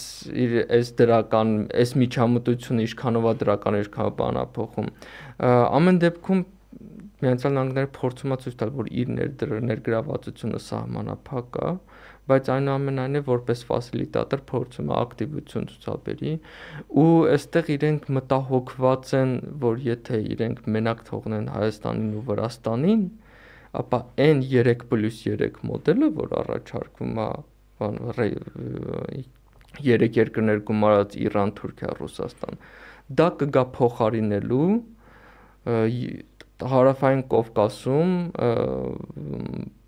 իր 0.42 0.56
այս 0.78 0.88
դրական 0.98 1.50
այս 1.82 1.92
միջամտությունը 2.02 2.86
ինչքանով 2.88 3.28
է 3.30 3.34
դրական 3.42 3.78
ինչքանով 3.82 4.16
բանափոխում 4.22 4.88
ամեն 5.78 6.00
դեպքում 6.02 6.42
Միացյալ 7.22 7.52
Նահանգները 7.54 7.88
փորձում 7.94 8.32
է 8.34 8.36
ցույց 8.42 8.54
տալ, 8.58 8.70
որ 8.74 8.88
իր 8.98 9.10
ներգրավվածությունը 9.68 10.60
սահմանափակ 10.64 11.58
է, 11.62 11.68
բայց 12.32 12.48
այնուամենայնիվ 12.54 13.28
որպես 13.30 13.62
ֆասիլիտատոր 13.68 14.42
փորձում 14.48 14.90
է 14.90 14.96
ակտիվություն 14.98 15.68
ցուցաբերի 15.70 16.32
ու 17.02 17.14
այստեղ 17.36 17.70
իրենք 17.76 18.10
մտահոգված 18.18 19.14
են, 19.20 19.36
որ 19.62 19.78
եթե 19.86 20.20
իրենք 20.34 20.66
մենակ 20.76 21.04
թողնեն 21.12 21.48
Հայաստանին 21.54 22.10
ու 22.18 22.24
Վրաստանին, 22.32 23.06
ապա 23.80 23.98
այն 24.20 24.42
3+3 24.52 25.62
մոդելը, 25.68 26.08
որ 26.18 26.34
առաջարկվում 26.42 27.20
է 27.22 27.28
բան 27.82 27.94
երեք 29.82 30.18
երկրներ 30.20 30.58
գումարած 30.68 31.14
Իրան, 31.26 31.52
Թուրքիա, 31.58 31.92
Ռուսաստան, 31.98 32.58
դա 33.18 33.28
կգա 33.40 33.64
փոխարինելու 33.76 34.66
հարավային 36.72 37.22
Կովկասում 37.32 38.12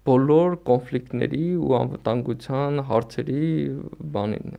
բոլոր 0.04 0.54
կոնֆլիկտների 0.68 1.44
ու 1.64 1.70
անվտանգության 1.78 2.80
հարցերի 2.88 3.44
բանին 4.16 4.50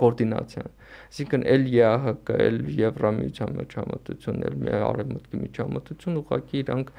կոորդինացիան։ 0.00 0.70
Այսինքն 1.06 1.44
էլ 1.52 1.66
ԵԱՀԿ, 1.72 2.38
էլ 2.46 2.56
Եվրամիության 2.80 3.52
միջամտություն, 3.60 4.40
էլ 4.48 4.56
արևմուտքի 4.86 5.40
միջամտություն 5.42 6.18
ուղղակի 6.22 6.62
իրանք 6.62 6.92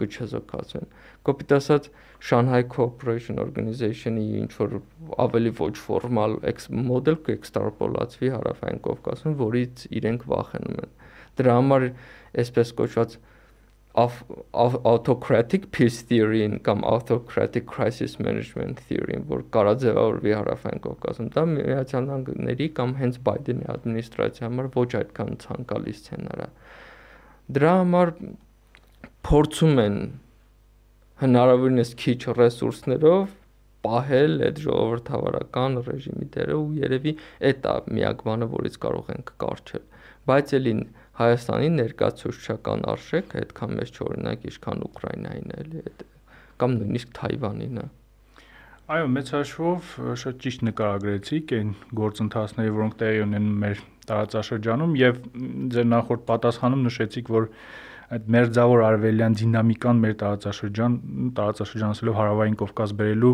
կչեզոքացվեն։ 0.00 0.88
Կոպիտ 1.28 1.54
ասած 1.58 1.90
Shanghai 2.26 2.62
Cooperation 2.72 3.40
Organization-ի 3.44 4.26
ինչ 4.40 4.50
որ 4.56 4.76
ավելի 5.26 5.52
ոչ 5.60 5.72
ֆորմալ 5.84 6.38
մոդել 6.88 7.18
կեքստրապոլացվի 7.28 8.32
հարավային 8.36 8.82
Կովկասում, 8.86 9.36
որից 9.44 9.86
իրենք 10.00 10.28
վախենում 10.32 10.84
են։ 10.86 10.94
Դրա 11.36 11.56
համար 11.60 11.90
այսպես 12.40 12.72
կոչված 12.80 13.18
autocratic 13.96 15.70
peace 15.72 16.02
theory-ին 16.08 16.58
կամ 16.66 16.82
autocratic 16.84 17.64
crisis 17.70 18.18
management 18.20 18.82
theory-ին, 18.88 19.24
որ 19.30 19.44
կարա 19.54 19.72
ձևավորվի 19.84 20.34
հարավային 20.36 20.82
Կովկասում, 20.84 21.30
դա 21.36 21.44
Միացյալ 21.52 22.04
Նահանգների 22.10 22.68
կամ 22.76 22.92
հենց 23.00 23.18
Բայդենի 23.28 23.66
ադմինիստրացիայի 23.76 24.46
համար 24.50 24.68
ոչ 24.76 24.90
այդքան 25.00 25.40
ցանկալի 25.46 25.96
սցենար 25.96 26.44
է։ 26.44 26.50
Դրա 27.56 27.72
համար 27.80 28.14
փորձում 29.30 29.82
են 29.86 29.98
հնարավորինս 31.24 31.90
քիչ 32.04 32.20
ռեսուրսներով 32.36 33.34
պահել 33.86 34.32
այդ 34.46 34.60
ժողովրդավարական 34.66 35.76
ռեժիմի 35.86 36.26
դերը 36.36 36.56
ու 36.60 36.70
երևի 36.82 37.12
այդ 37.48 37.68
է 37.72 37.76
միակ 37.96 38.24
բանը, 38.26 38.48
որից 38.52 38.78
կարող 38.84 39.10
ենք 39.16 39.32
կարճել։ 39.42 39.84
Բայց 40.26 40.54
ելին 40.56 40.80
Հայաստանի 41.16 41.68
ներկայացուցչական 41.76 42.82
արժեքը 42.92 43.42
այդքան 43.42 43.76
մեծ 43.76 43.92
չօրինակ 43.96 44.42
ինչքան 44.50 44.82
Ուկրաինային 44.86 45.54
էլի 45.56 45.84
այդ 45.86 46.02
կամ 46.60 46.76
նույնիսկ 46.76 47.14
Թայվանին 47.16 47.80
է։ 47.80 47.86
Այո, 48.86 49.06
մեծ 49.16 49.30
հաշվով 49.34 49.94
շատ 50.22 50.36
ճիշտ 50.44 50.60
նկարագրեցիք 50.66 51.54
այն 51.56 51.70
գործընթացները, 52.00 52.74
որոնք 52.76 52.98
տեղի 53.00 53.22
ունեն 53.24 53.48
մեր 53.64 53.80
տարածաշրջանում 54.10 54.92
եւ 55.00 55.18
ձեր 55.74 55.88
նախորդ 55.90 56.22
պատասխանում 56.28 56.84
նշեցիք, 56.86 57.32
որ 57.36 57.48
այդ 58.16 58.28
մերձավոր 58.36 58.84
արևելյան 58.86 59.36
դինամիկան 59.40 60.02
մեր 60.04 60.14
տարածաշրջան 60.22 60.94
տարածաշրջանացելով 61.40 62.18
հարավային 62.20 62.58
Կովկաս 62.62 62.94
բերելու 63.00 63.32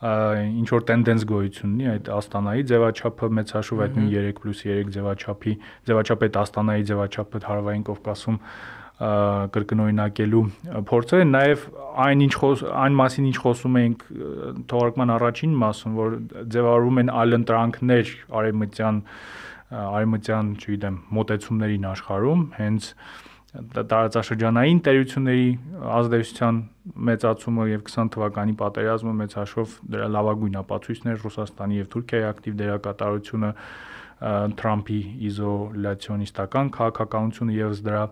ինչ 0.00 0.68
որ 0.72 0.84
տենդենս 0.90 1.24
գոյություն 1.28 1.72
ունի 1.76 1.88
այդ 1.94 2.10
աստանայի 2.16 2.62
ձևաչափը 2.70 3.28
մեծ 3.38 3.50
հաշվով 3.56 3.82
այդ 3.86 3.98
3+3 4.00 4.92
ձևաչափի 4.96 5.54
ձևաչափ 5.90 6.24
այդ 6.26 6.38
աստանայի 6.40 6.86
ձևաչափը 6.90 7.42
հարավային 7.50 7.84
Կովկասում 7.90 8.38
կրկնօրինակելու 9.56 10.42
փորձը 10.88 11.20
նաև 11.28 11.62
այն 12.04 12.24
ինչ 12.24 12.32
խոս 12.40 12.64
այն 12.84 12.96
մասին 13.00 13.28
ինչ 13.30 13.36
խոսում 13.44 13.78
էինք 13.80 14.02
թողարկման 14.72 15.12
առաջին 15.16 15.54
մասում 15.60 15.94
որ 16.00 16.18
ձևավորվում 16.56 17.00
են 17.00 17.12
այլընտրանքներ 17.20 18.12
արևմտյան 18.40 19.00
արևմտյան, 19.70 20.46
չգիտեմ, 20.58 20.96
մոտեցումներին 21.14 21.84
աշխարհում, 21.90 22.40
հենց 22.58 22.86
տարածաշրջանային 23.50 24.80
տերությունների 24.86 25.46
ազդեցության 25.98 26.58
մեծացումը 27.08 27.64
եւ 27.70 27.80
20 27.88 28.12
թվականի 28.14 28.54
պատերազմը 28.60 29.14
մեծ 29.20 29.34
հաշվով 29.40 29.72
դրա 29.94 30.06
լավագույն 30.16 30.58
ապացույցն 30.60 31.10
էր 31.10 31.18
Ռուսաստանի 31.24 31.80
եւ 31.80 31.88
Թուրքիայի 31.94 32.26
ակտիվ 32.30 32.60
դերակատարությունը 32.60 33.50
Թրամփի 34.60 35.00
իզոլյացիոնիստական 35.30 36.70
քաղաքականությունը 36.76 37.54
եւս 37.56 37.78
դրա 37.86 38.02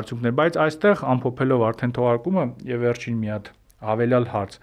արդյունքներ, 0.00 0.34
բայց 0.40 0.54
այստեղ 0.64 1.02
ամփոփելով 1.14 1.64
արդեն 1.70 1.92
թողարկումը 2.00 2.44
եւ 2.70 2.86
վերջին 2.86 3.18
մի 3.20 3.30
հատ 3.30 3.50
հավելյալ 3.90 4.26
հարց 4.34 4.56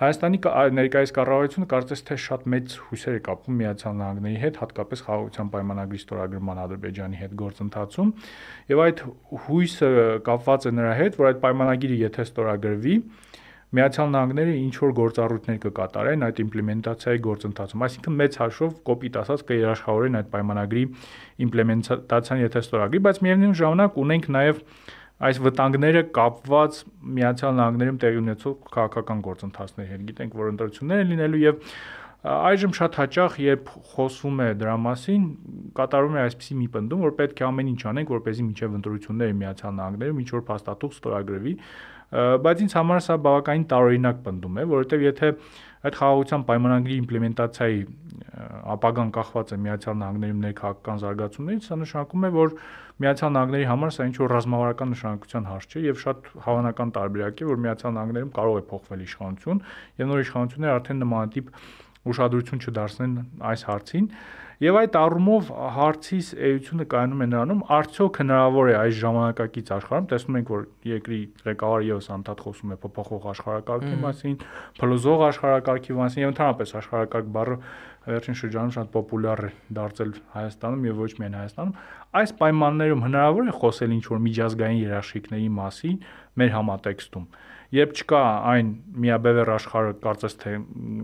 Հայաստանի 0.00 0.38
ներկայիս 0.76 1.10
կառավարությունը 1.12 1.66
կարծես 1.68 2.02
թե 2.08 2.16
շատ 2.24 2.44
մեծ 2.48 2.74
հույսեր 2.86 3.16
է 3.18 3.20
կապում 3.26 3.56
Միացյալ 3.60 3.96
Նահանգների 3.98 4.38
հետ, 4.40 4.60
հատկապես 4.62 5.02
խաղաղության 5.04 5.50
պայմանագրի 5.52 5.98
ստորագրման 6.00 6.60
Ադրբեջանի 6.62 7.18
հետ 7.20 7.34
գործընթացում, 7.42 8.12
եւ 8.72 8.80
այդ 8.86 9.02
հույսը 9.44 9.90
կապված 10.30 10.64
է 10.70 10.72
նրա 10.80 10.94
հետ, 11.00 11.18
որ 11.20 11.28
այդ 11.30 11.42
պայմանագիրը 11.44 11.98
եթե 12.00 12.26
ստորագրվի, 12.30 12.96
Միացյալ 13.70 14.08
Նահանգները 14.10 14.54
ինչ 14.60 14.72
որ 14.80 14.92
գործառույթներ 14.98 15.58
կկատարեն 15.62 16.24
այդ 16.26 16.40
իմպլեմենտացիայի 16.42 17.20
գործընթացում, 17.26 17.84
այսինքն 17.86 18.16
մեծ 18.20 18.38
հաշվով 18.40 18.72
կոպիտ 18.88 19.18
ասած 19.20 19.44
կերաշխավորեն 19.50 20.18
այդ 20.20 20.32
պայմանագրի 20.32 20.82
իմպլեմենտացիան 21.46 22.40
եթե 22.40 22.62
ստորագրի, 22.66 23.02
բայց 23.06 23.20
միևնույն 23.30 23.54
ժամանակ 23.60 24.00
ունենք 24.00 24.26
նաև 24.40 24.64
այս 25.20 25.40
վտանգները 25.44 26.02
կապված 26.16 26.76
Միացյալ 27.20 27.56
Նահանգներում 27.60 27.98
տեղի 28.04 28.20
ունեցող 28.20 28.54
քաղաքական 28.76 29.24
գործընթացների 29.26 29.88
հետ։ 29.90 30.04
Գիտենք, 30.10 30.36
որ 30.40 30.52
ընտրություններ 30.54 31.02
են 31.04 31.10
լինելու 31.10 31.42
եւ 31.44 31.64
այժմ 32.20 32.72
շատ 32.76 32.96
հաճախ 33.00 33.36
երբ 33.40 33.68
խոսվում 33.90 34.40
է 34.44 34.48
դրա 34.60 34.72
մասին, 34.84 35.22
կատարվում 35.78 36.16
է 36.18 36.20
այսպիսի 36.20 36.56
մի 36.60 36.66
պնդում, 36.74 37.04
որ 37.06 37.14
պետք 37.20 37.40
է 37.40 37.46
ամեն 37.48 37.70
ինչ 37.70 37.80
անենք, 37.90 38.12
որպեսզի 38.16 38.44
միջև 38.50 38.74
ընտրությունները 38.80 39.36
Միացյալ 39.40 39.72
Նահանգներում 39.80 40.20
ինչ 40.20 40.28
որ 40.36 40.44
փաստաթուղթ 40.50 40.98
ստորագրվի, 41.00 41.54
բայց 42.44 42.62
ինձ 42.66 42.76
համար 42.76 43.02
սա 43.06 43.16
բավականին 43.24 43.64
տարօրինակ 43.70 44.22
պնդում 44.26 44.60
է, 44.60 44.62
որովհետեւ 44.70 45.04
եթե 45.06 45.28
այդ 45.80 45.98
խաղաղության 46.00 46.44
պայմանագրի 46.50 46.96
իմպլեմենտացիայի 47.00 47.80
ապագան 48.74 49.12
կախված 49.16 49.52
է 49.54 49.58
Միացյալ 49.64 49.96
Նահանգներում 50.00 50.42
ներքաղաքական 50.44 51.00
զարգացումներից, 51.00 51.68
սա 51.70 51.78
նշանակում 51.80 52.26
է, 52.26 52.30
որ 52.36 52.56
Միացյալ 53.00 53.30
Նահանգների 53.32 53.66
համար 53.70 53.92
սա 53.96 54.06
ինչ-որ 54.10 54.32
ռազմավարական 54.34 54.90
նշանակության 54.92 55.46
հարց 55.48 55.70
չէ 55.70 55.82
եւ 55.86 56.00
շատ 56.02 56.26
հավանական 56.44 56.90
տարբերակ 56.96 57.38
է, 57.40 57.46
որ 57.48 57.60
Միացյալ 57.64 57.94
Նահանգներում 57.96 58.32
կարող 58.36 58.58
է 58.60 58.64
փոխվել 58.70 59.04
իշխանություն 59.06 59.62
եւ 60.00 60.10
նոր 60.10 60.20
իշխանությունները 60.24 60.74
արդեն 60.80 61.00
նմանատիպ 61.00 61.54
ուշադրություն 62.10 62.60
չդարձնեն 62.60 63.14
այս 63.50 63.64
հարցին 63.70 64.10
Եվ 64.60 64.76
այդ 64.76 64.96
առումով 65.00 65.50
հարցիս 65.72 66.26
էությունը 66.36 66.84
կայանում 66.92 67.22
է 67.24 67.26
նրանում, 67.30 67.60
արդյոք 67.76 68.18
հնարավոր 68.20 68.68
է 68.68 68.74
այս 68.76 68.96
ժամանակակից 68.98 69.70
աշխարհում, 69.76 70.08
տեսնում 70.10 70.36
ենք, 70.36 70.50
որ 70.52 70.66
երկրի 70.90 71.20
ղեկավարը 71.46 71.86
եւս 71.88 72.08
անդադ 72.16 72.42
խոսում 72.44 72.74
է 72.74 72.76
փոփոխող 72.82 73.24
աշխարհակարգի 73.32 73.96
մասին, 74.04 74.34
փլուզող 74.80 75.24
աշխարհակարգի 75.30 75.96
մասին 76.00 76.24
եւ 76.26 76.32
ընդհանրապես 76.34 76.74
աշխարհակարգ 76.80 77.30
բառը 77.40 77.56
վերջին 78.10 78.38
շրջանում 78.40 78.74
շատ 78.76 78.92
պոպուլյար 79.00 79.40
է 79.40 79.50
դարձել 79.80 80.12
Հայաստանում 80.36 80.84
եւ 80.90 81.00
ոչ 81.00 81.10
միայն 81.20 81.38
Հայաստանում, 81.40 81.74
այս 82.20 82.30
պայմաններում 82.40 83.04
հնարավոր 83.08 83.48
է 83.48 83.56
խոսել 83.64 83.96
ինչ 83.96 84.04
որ 84.12 84.22
միջազգային 84.28 84.84
երաշխիքների 84.84 85.50
մասին 85.56 85.96
մեր 86.40 86.54
համատեքստում 86.60 87.26
երբ 87.70 87.92
չկա 87.94 88.20
այն 88.50 88.70
միաբևեռ 89.04 89.50
աշխարհը 89.54 89.92
կարծես 90.04 90.34
թե 90.42 90.54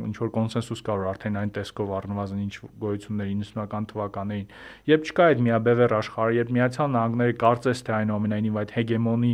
ինչ 0.07 0.15
որ 0.19 0.31
կոնսենսուս 0.37 0.81
կա 0.87 0.97
որ 0.99 1.11
արդեն 1.13 1.39
այն 1.43 1.53
տեսքով 1.59 1.93
առնվազն 1.99 2.41
ինչ 2.47 2.55
գոյություններ 2.83 3.29
90-ական 3.31 3.87
թվականներին 3.93 4.51
երբ 4.91 5.07
չկա 5.07 5.29
այդ 5.31 5.45
միաբևեռ 5.47 5.95
աշխարհը 6.01 6.37
երբ 6.41 6.53
միացյալ 6.57 6.91
նահանգները 6.97 7.39
կարծես 7.45 7.85
թե 7.87 7.97
այնուամենայնիվ 8.01 8.61
այդ 8.63 8.75
հեգեմոնի 8.77 9.33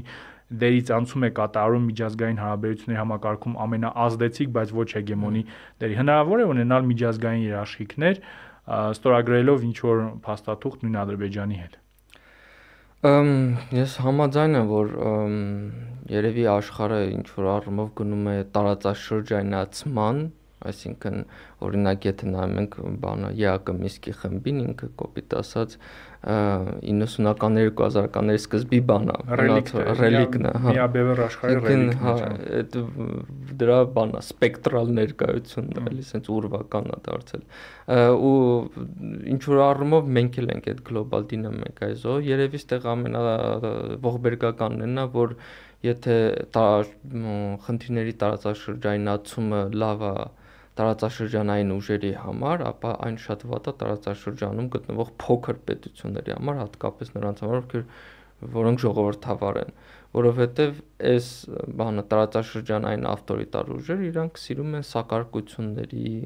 դերից 0.62 0.90
անցում 0.92 1.24
է 1.24 1.30
կատարում 1.38 1.84
միջազգային 1.88 2.40
հարաբերությունների 2.42 3.00
համակարգում 3.00 3.54
ամենաազդեցիկ, 3.64 4.50
բայց 4.58 4.74
ոչ 4.76 4.88
հեգեմոնի 4.98 5.44
դերի։ 5.80 5.96
Հնարավոր 6.02 6.42
է 6.42 6.48
ունենալ 6.52 6.88
միջազգային 6.92 7.46
երաշխիքներ 7.48 8.20
ստորագրելով 8.68 9.64
ինչ 9.72 9.78
որ 9.88 10.02
փաստաթուղթ 10.28 10.84
նույն 10.84 11.00
Ադրբեջանի 11.06 11.62
հետ։ 11.62 11.81
Ամ 13.02 13.28
ես 13.74 13.96
համաձայն 13.98 14.52
եմ, 14.60 14.68
որ 14.70 14.90
երևի 16.12 16.44
աշխարհը 16.52 16.98
ինչ 17.10 17.24
որ 17.34 17.48
առումով 17.52 17.88
գնում 17.98 18.28
է 18.30 18.34
տարածաշրջանացման 18.54 20.20
Այսինքն 20.70 21.20
օրինակ 21.66 22.08
եթե 22.08 22.30
նայում 22.32 22.56
ենք 22.62 22.78
բանը 23.02 23.30
ԵԱԿ 23.42 23.76
Միսկի 23.82 24.12
խմբին 24.22 24.58
ինքը 24.62 24.88
կոպիտ 25.02 25.36
ասած 25.42 25.76
90-ականների 26.22 27.72
2000-ականների 27.74 28.40
սկզբի 28.42 28.78
բան 28.86 29.08
է, 29.10 29.14
ռելիկն 29.98 30.44
է, 30.46 30.52
հա։ 30.62 30.74
Միաբևեռ 30.76 31.22
աշխարհի 31.24 31.56
ռելիկն 31.64 31.88
է։ 31.90 31.96
Հա, 32.02 32.12
այդ 32.58 32.76
դրա 33.62 33.78
բանա 33.96 34.20
սպեկտրալ 34.22 34.92
ներկայությունն 34.98 35.80
է, 35.80 35.84
էլի 35.90 36.06
sense 36.06 36.30
ուրվական 36.36 36.86
է 36.94 36.98
դարձել։ 37.08 37.42
Ու 38.28 38.36
ինչ 39.34 39.42
որ 39.50 39.62
առումով 39.66 40.12
մենք 40.18 40.38
էլ 40.42 40.54
ենք 40.54 40.68
այդ 40.72 40.84
գլոբալ 40.92 41.26
դինամիկայզո, 41.32 42.14
երևի 42.28 42.62
ստեղ 42.62 42.86
ամենա 42.92 43.24
ողբերգականն 44.06 45.02
է, 45.02 45.08
որ 45.18 45.34
եթե 45.82 46.16
խնդիրների 47.66 48.14
տարածաշրջանացումը 48.22 49.62
լավ 49.82 50.06
է 50.06 50.14
տարածաշրջանային 50.80 51.72
ուժերի 51.74 52.10
համար, 52.22 52.62
ապա 52.70 52.92
այն 53.06 53.18
շատ 53.24 53.44
վատ 53.50 53.68
է 53.68 53.74
տարածաշրջանում 53.82 54.70
գտնվող 54.76 55.10
փոքր 55.24 55.58
պետությունների 55.68 56.34
համար, 56.36 56.60
հատկապես 56.62 57.12
նրանց 57.16 57.42
համար, 57.44 57.60
ովքեր 57.62 57.84
որոնք 58.56 58.82
ժողովրդավար 58.82 59.58
են, 59.62 59.76
որովհետև 60.16 60.80
այս 61.12 61.28
բանը 61.82 62.06
տարածաշրջանային 62.14 63.06
ավտորիտար 63.12 63.70
ուժերը 63.76 64.08
իրանք 64.08 64.42
սիրում 64.42 64.74
են 64.80 64.88
սակարկությունների 64.88 66.16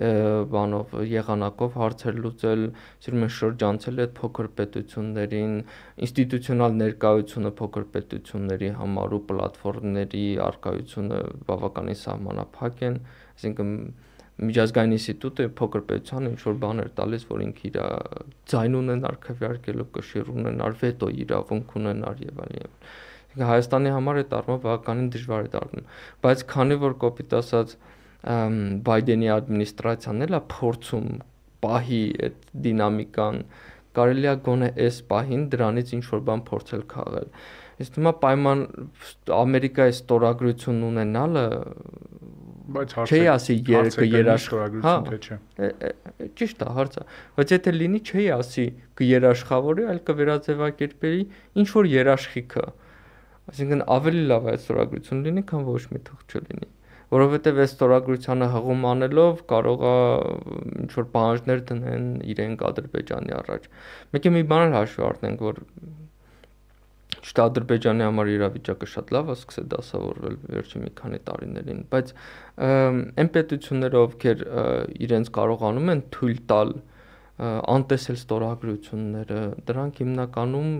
բանով 0.00 0.92
եղանակով 1.10 1.74
հարցեր 1.76 2.20
լուծել, 2.24 2.62
սիրում 3.04 3.24
են 3.26 3.32
շրջանցել 3.36 3.98
այդ 4.04 4.12
փոքր 4.16 4.46
պետություններին, 4.60 5.56
ինստիտուցիոնալ 6.06 6.78
ներկայությունը 6.80 7.52
փոքր 7.60 7.84
պետությունների 7.96 8.70
համար 8.80 9.16
ու 9.18 9.20
պլատֆորմների 9.30 10.24
արկայությունը 10.46 11.20
բավականին 11.50 12.00
սահմանափակ 12.04 12.82
են, 12.88 12.96
Այսինքն 13.40 13.70
միջազգային 14.40 14.94
ինստիտուտը 14.96 15.46
փոքր 15.56 15.82
պետության 15.90 16.28
ինչ 16.30 16.40
որ 16.46 16.58
բաներ 16.60 16.90
տալիս, 16.96 17.24
որ 17.28 17.42
ինքը 17.44 17.64
իր 17.70 17.78
ձայն 18.52 18.76
ունենար 18.80 19.16
քվեարկելու 19.24 19.86
կշիռ 19.96 20.30
ունենար, 20.32 20.76
վետո 20.80 21.08
իրավունք 21.24 21.74
ունենար 21.80 22.22
եւ 22.24 22.42
այլն։ 22.44 22.76
Այսինքն 23.30 23.48
Հայաստանի 23.50 23.90
համար 23.94 24.20
այդ 24.20 24.32
առումով 24.40 24.62
բավականին 24.64 25.10
դժվար 25.14 25.48
է 25.48 25.50
դառնում, 25.54 25.90
բայց 26.24 26.44
քանի 26.50 26.78
որ 26.84 26.96
կոպիտ 27.04 27.36
ասած 27.40 27.74
Բայդենի 28.90 29.28
ադմինիստրացիան 29.34 30.24
էլ 30.26 30.36
է 30.36 30.40
փորձում 30.54 31.06
պահի 31.64 32.00
այդ 32.26 32.42
դինամիկան 32.66 33.38
կարելի 33.96 34.28
է 34.30 34.34
գոնե 34.48 34.68
այս 34.86 34.98
պահին 35.12 35.46
դրանից 35.54 35.94
ինչ 35.96 36.04
որ 36.10 36.20
բան 36.28 36.42
փորձել 36.50 36.84
քաղել։ 36.90 37.30
Իսկ 37.80 37.98
հիմա 38.00 38.12
պայման 38.22 38.64
Ամերիկայի 39.40 39.94
ստորագրություն 39.96 40.82
ունենալը 40.90 41.44
բայց 42.70 42.92
հարցը 42.96 43.18
չի 43.18 43.28
ասի 43.34 43.54
երկը 43.70 44.06
երաշխավորություն 44.06 44.84
հա, 44.84 44.96
թե 45.06 45.18
չէ 45.20 46.32
ճիշտ 46.40 46.60
է 46.66 46.74
հարցը 46.76 47.06
բայց 47.38 47.54
եթե 47.56 47.72
լինի 47.76 48.00
չի 48.10 48.26
ասի 48.36 48.66
կերաշխավորի 49.00 49.86
այլ 49.90 50.02
կվերաձևակերպերի 50.10 51.22
ինչ 51.62 51.68
որ 51.76 51.88
երաշխիքը 51.94 52.66
այսինքն 53.50 53.86
ավելի 53.96 54.26
լավ 54.30 54.50
է 54.50 54.54
ստորագրություն 54.60 55.24
լինի 55.26 55.46
քան 55.50 55.66
ոչ 55.70 55.82
մի 55.90 56.02
թող 56.10 56.26
չլինի 56.30 56.70
որովհետև 57.10 57.56
այս 57.64 57.72
ստորագրությանը 57.74 58.48
հղում 58.52 58.84
անելով 58.90 59.40
կարող 59.50 59.80
է 59.90 59.94
ինչ 60.84 60.90
որ 60.94 61.06
պահանջներ 61.14 61.62
դնեն 61.70 62.04
իրենք 62.34 62.62
Ադրբեջանի 62.68 63.34
առաջ։ 63.40 63.66
Մեկ 64.14 64.28
է 64.30 64.32
մի 64.36 64.42
բան 64.52 64.76
հաշվի 64.76 65.04
առնենք, 65.08 65.42
որ 65.48 65.58
Ճիշտ 67.20 67.40
Ադրբեջանի 67.44 68.04
համար 68.06 68.30
իրավիճակը 68.34 68.88
շատ 68.90 69.10
լավ 69.16 69.30
է, 69.30 69.34
սկսել 69.40 69.66
դասավորվել 69.74 70.36
վերջին 70.54 70.84
մի 70.86 70.92
քանի 71.00 71.20
տարիներին, 71.28 71.82
բայց 71.90 72.12
այն 73.20 73.30
պետությունները, 73.36 74.00
ովքեր 74.06 74.44
իրենց 75.06 75.30
կարողանում 75.36 75.92
են 75.94 76.02
թույլ 76.16 76.40
տալ 76.52 76.72
անտեսել 77.40 78.18
ստորագրությունները, 78.20 79.42
դրանք 79.68 80.00
հիմնականում 80.04 80.72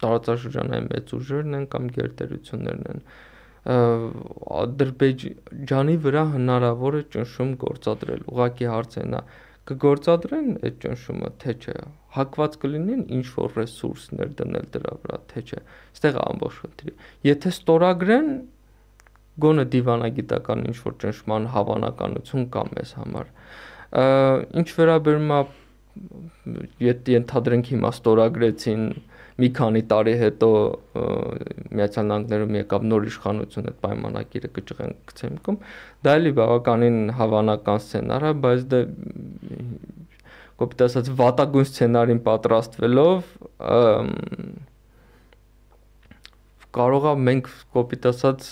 տարածաշրջանային 0.00 0.88
մեծ 0.90 1.12
ուժերն 1.20 1.58
են 1.60 1.66
կամ 1.74 1.90
գերտերություններն 1.98 2.88
են 2.94 3.04
Ադրբեջանի 4.60 5.96
վրա 6.06 6.24
հնարավոր 6.34 6.96
է 6.96 7.02
ճնշում 7.14 7.50
գործադրել։ 7.60 8.22
Ուղղակի 8.32 8.68
հարցը 8.72 9.04
նա 9.14 9.20
կգործադրեն 9.70 10.48
այդ 10.66 10.78
ճնշումը, 10.84 11.30
թե 11.42 11.54
չէ 11.64 11.74
հակված 12.16 12.56
կլինեն 12.62 13.02
ինչ 13.16 13.26
որ 13.36 13.52
ռեսուրսներ 13.60 14.32
դնել 14.40 14.66
դրա 14.76 14.94
վրա, 15.04 15.18
թե 15.30 15.42
չէ։ 15.46 15.60
Այստեղ 15.94 16.18
ամբողջ 16.24 16.58
խնդիրը։ 16.64 16.94
Եթե 17.30 17.52
ստորագրեն 17.54 18.30
գոնը 19.40 19.64
դիվանագիտական 19.74 20.64
ինչ 20.70 20.76
որ 20.84 20.96
ճնշման 21.04 21.48
հավանականություն 21.54 22.48
կա 22.54 22.64
մեզ 22.70 22.94
համար։ 23.00 23.30
Ինչ 24.60 24.68
վերաբերում 24.80 25.34
է 25.36 25.40
եթե 26.84 27.16
ընդհանրենք 27.20 27.70
հիմա 27.74 27.90
ստորագրեցին 27.96 28.84
մի 29.40 29.48
քանի 29.56 29.82
տարի 29.90 30.14
հետո 30.20 30.48
Միացյալ 31.80 32.08
Նահանգներում 32.10 32.56
եկավ 32.60 32.86
նոր 32.90 33.06
իշխանություն 33.10 33.70
այդ 33.70 33.78
պայմանագիրը 33.84 34.50
կճղեն 34.58 34.96
գցեն 35.10 35.38
կում 35.46 35.60
դա 36.06 36.16
էլի 36.20 36.32
բավականին 36.40 36.98
հավանական 37.20 37.84
սցենար 37.84 38.26
է 38.30 38.32
բայց 38.46 38.66
դա 38.74 38.82
կոպիտ 40.60 40.84
ասած 40.86 41.12
վատագույն 41.20 41.70
սցենարին 41.70 42.24
պատրաստվելով 42.26 43.30
կարող 46.76 47.06
է 47.10 47.14
մենք 47.30 47.48
կոպիտ 47.74 48.06
ասած 48.10 48.50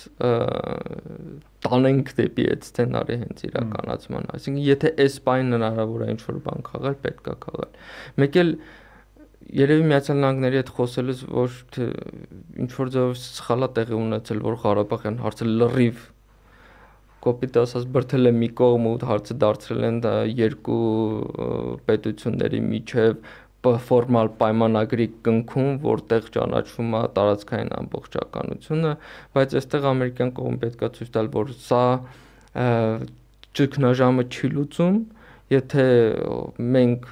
տանենք 1.65 2.11
դեպի 2.17 2.45
այդ 2.53 2.67
սցենարի 2.67 3.17
հենց 3.21 3.43
իրականացման։ 3.49 4.27
Այսինքն 4.35 4.65
եթե 4.65 4.91
այս 5.05 5.15
բան 5.27 5.55
հնարավոր 5.55 6.03
է 6.05 6.09
ինչ 6.13 6.19
որ 6.25 6.37
բան 6.47 6.65
քաղել, 6.69 6.97
պետք 7.05 7.29
է 7.29 7.35
քաղել։ 7.45 7.71
Մեկ 8.23 8.39
էլ 8.43 8.51
երևի 9.59 9.85
Միացյալ 9.89 10.17
Նահանգների 10.23 10.57
հետ 10.59 10.71
խոսելուց 10.77 11.19
թե 11.75 11.85
ինչ 12.63 12.71
որ 12.75 12.89
ձև 12.95 13.11
սխալա 13.23 13.69
տեղի 13.77 13.95
ունեցել, 13.97 14.41
որ 14.45 14.57
Ղարաբաղյան 14.63 15.19
հարցը 15.23 15.47
լրիվ 15.49 16.01
կոպիտ 17.25 17.59
ասած 17.59 17.85
բրթել 17.95 18.29
է 18.29 18.33
մի 18.39 18.49
կողմ 18.59 18.87
ու 18.89 18.95
հարցը 19.09 19.35
դարձրել 19.43 19.85
են 19.89 19.97
դա 20.05 20.13
երկու 20.39 20.83
պետությունների 21.89 22.61
միջև 22.69 23.23
ֆորմալ 23.59 24.29
պայմանագրի 24.39 25.07
կնքում, 25.25 25.71
որտեղ 25.83 26.27
ճանաչվում 26.35 26.93
է 26.95 27.01
տարածքային 27.17 27.71
ամբողջականությունը, 27.79 28.91
բայց 29.35 29.55
այստեղ 29.59 29.87
ամերիկյան 29.89 30.31
կողմը 30.37 30.61
պետքա 30.63 30.89
ցույց 30.95 31.11
տալ, 31.17 31.31
որ 31.33 31.51
սա 31.65 31.83
ճգնաժամը 33.59 34.25
չի 34.29 34.51
լուծում, 34.55 35.01
եթե 35.49 35.85
մենք 36.75 37.09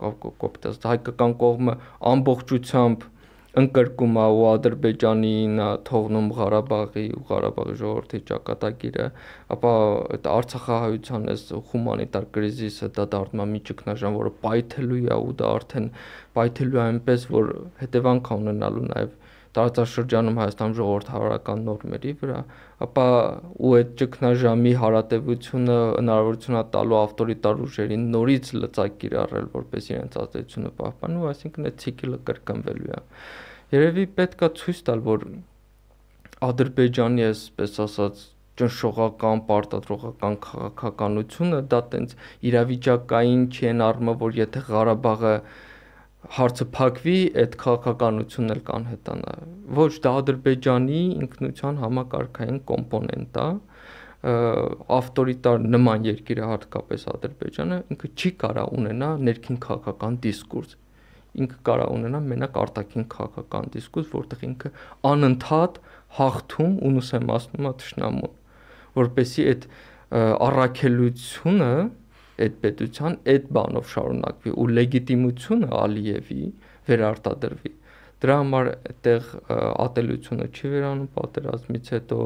կոպիտ 0.00 0.68
ասած 0.70 0.86
հայկական 0.90 1.34
կողմը 1.40 1.76
ամբողջությամբ 2.10 3.08
ընկրկում 3.60 4.18
է 4.22 4.24
ու 4.30 4.42
Ադրբեջանին 4.50 5.56
թողնում 5.88 6.26
Ղարաբաղի 6.36 7.04
ու 7.18 7.22
Ղարաբաղի 7.30 7.72
ժողովրդի 7.80 8.20
ճակատագիրը, 8.28 9.06
ապա 9.54 9.72
այդ 10.16 10.28
Արցախահայության 10.34 11.26
այս 11.32 11.42
հումանիտար 11.72 12.28
կրիզիսը 12.36 12.90
դա 12.98 13.06
դառնում 13.14 13.42
է 13.42 13.48
մի 13.54 13.62
ճգնաժամ, 13.70 14.18
որը 14.20 14.32
պայթելու 14.44 15.00
է 15.00 15.18
ու 15.24 15.34
դա 15.40 15.50
արդեն 15.56 15.90
պայթելու 16.38 16.78
է 16.78 16.84
այնպես, 16.84 17.26
որ 17.34 17.50
հետևանք 17.82 18.32
ունենալու 18.38 18.86
նաև 18.92 19.18
տարածաշրջանում 19.56 20.36
Հայաստան 20.40 20.74
ժողովրդավարական 20.78 21.62
նորմերի 21.66 22.12
վրա, 22.20 22.40
ապա 22.86 23.06
ու 23.58 23.72
այդ 23.80 23.92
ճգնաժամի 24.00 24.74
հարատեվությունը 24.82 25.78
հնարավորություն 25.98 26.58
է 26.60 26.64
տալու 26.76 26.98
ավտորիտար 27.00 27.62
ուժերին 27.66 28.04
նորից 28.14 28.50
լծակ 28.62 28.98
կիրառել, 29.04 29.48
որպես 29.54 29.88
իրենց 29.90 30.18
ազդեցությունը 30.22 30.70
պահպանու, 30.80 31.24
այսինքն 31.34 31.70
այդ 31.70 31.80
ցիկլը 31.84 32.20
կրկնվելու 32.30 32.92
է։ 32.94 33.00
Երևի 33.70 34.04
պետքա 34.20 34.50
ցույց 34.60 34.84
տալ, 34.86 35.02
որ 35.10 35.26
Ադրբեջանի 36.50 37.26
այսպես 37.30 37.74
ասած 37.84 38.22
ճնշողական, 38.60 39.42
պարտադրողական 39.48 40.36
քաղաքականությունը 40.46 41.60
դա 41.72 41.80
տենց 41.92 42.14
իրավիճակային 42.50 43.44
չի 43.50 43.68
են 43.70 43.84
առումը, 43.86 44.14
որ 44.22 44.38
եթե 44.40 44.62
Ղարաբաղը 44.70 45.34
հարցը 46.36 46.66
փակվի, 46.76 47.16
այդ 47.42 47.54
քաղաքականությունն 47.60 48.54
էլ 48.54 48.60
կանհետանա։ 48.70 49.32
Ոչ, 49.80 49.92
դա 50.04 50.12
Ադրբեջանի 50.20 51.00
ինքնության 51.24 51.80
համակարգային 51.80 52.60
կոմպոնենտ 52.70 53.40
է 53.40 53.48
ավտորիտար 54.20 55.62
նման 55.64 56.02
երկիրը 56.10 56.48
հատկապես 56.50 57.06
Ադրբեջանը 57.14 57.78
ինքը 57.94 58.10
չի 58.20 58.30
կարա 58.42 58.64
ունենա 58.76 59.08
ներքին 59.28 59.60
քաղաքական 59.64 60.18
դիսկուրս 60.26 60.74
ինքը 61.40 61.58
կարա 61.68 61.86
ունենա 61.94 62.20
մենակ 62.26 62.58
արտաքին 62.60 63.06
քաղաքական 63.14 63.70
դիսկուրս 63.76 64.12
որտեղ 64.16 64.44
ինքը 64.50 64.72
անընդհատ 65.10 65.80
հաղթում 66.18 66.76
ու 66.84 66.92
նուսեմացնում 66.98 67.70
է 67.70 67.72
ճշնամուն 67.80 68.36
որպեսի 69.00 69.46
այդ 69.54 69.66
առաքելությունը 70.50 71.72
այդ 72.46 72.56
պետության 72.64 73.18
այդ 73.34 73.50
բանով 73.56 73.90
շարունակվի 73.94 74.54
ու 74.60 74.66
լեգիտիմությունը 74.78 75.70
Ալիևի 75.80 76.44
վերարտադրվի 76.90 77.72
դրա 78.20 78.36
համար 78.40 78.68
այդտեղ 78.70 79.28
ատելությունը 79.84 80.46
չի 80.52 80.70
վերանում 80.74 81.10
պատերազմից 81.14 81.90
հետո 81.94 82.18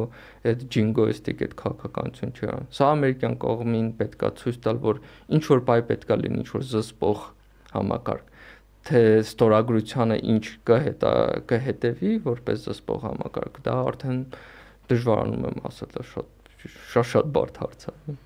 այդ 0.51 0.65
ջինգոիստիկ 0.75 1.45
այդ 1.47 1.55
քաղաքականություն 1.61 2.35
չի 2.35 2.45
վերանում 2.45 2.73
սա 2.79 2.89
ամերիկյան 2.95 3.37
կողմին 3.45 3.91
պետքա 4.01 4.31
ցույց 4.41 4.59
տալ 4.67 4.81
որ 4.89 5.01
ինչ 5.39 5.43
որ 5.55 5.63
բայ 5.71 5.79
պետքա 5.93 6.19
լինի 6.25 6.43
ինչ 6.43 6.49
որ 6.55 6.67
զսպող 6.75 7.23
համակարգ 7.75 8.33
թե 8.85 9.03
ստորագրությանը 9.23 10.17
ինչ 10.35 10.45
կհետա 10.69 11.13
կհետևի 11.53 12.11
որպես 12.27 12.67
զսպող 12.69 13.07
համակարգ 13.07 13.63
դա 13.69 13.77
արդեն 13.95 14.21
դժվարանում 14.91 15.47
եմ 15.51 15.65
ասել 15.71 16.05
շատ 16.11 16.35
շատ-շատ 16.65 17.31
բարդ 17.37 17.61
հարց 17.63 17.89
է։ 17.89 18.17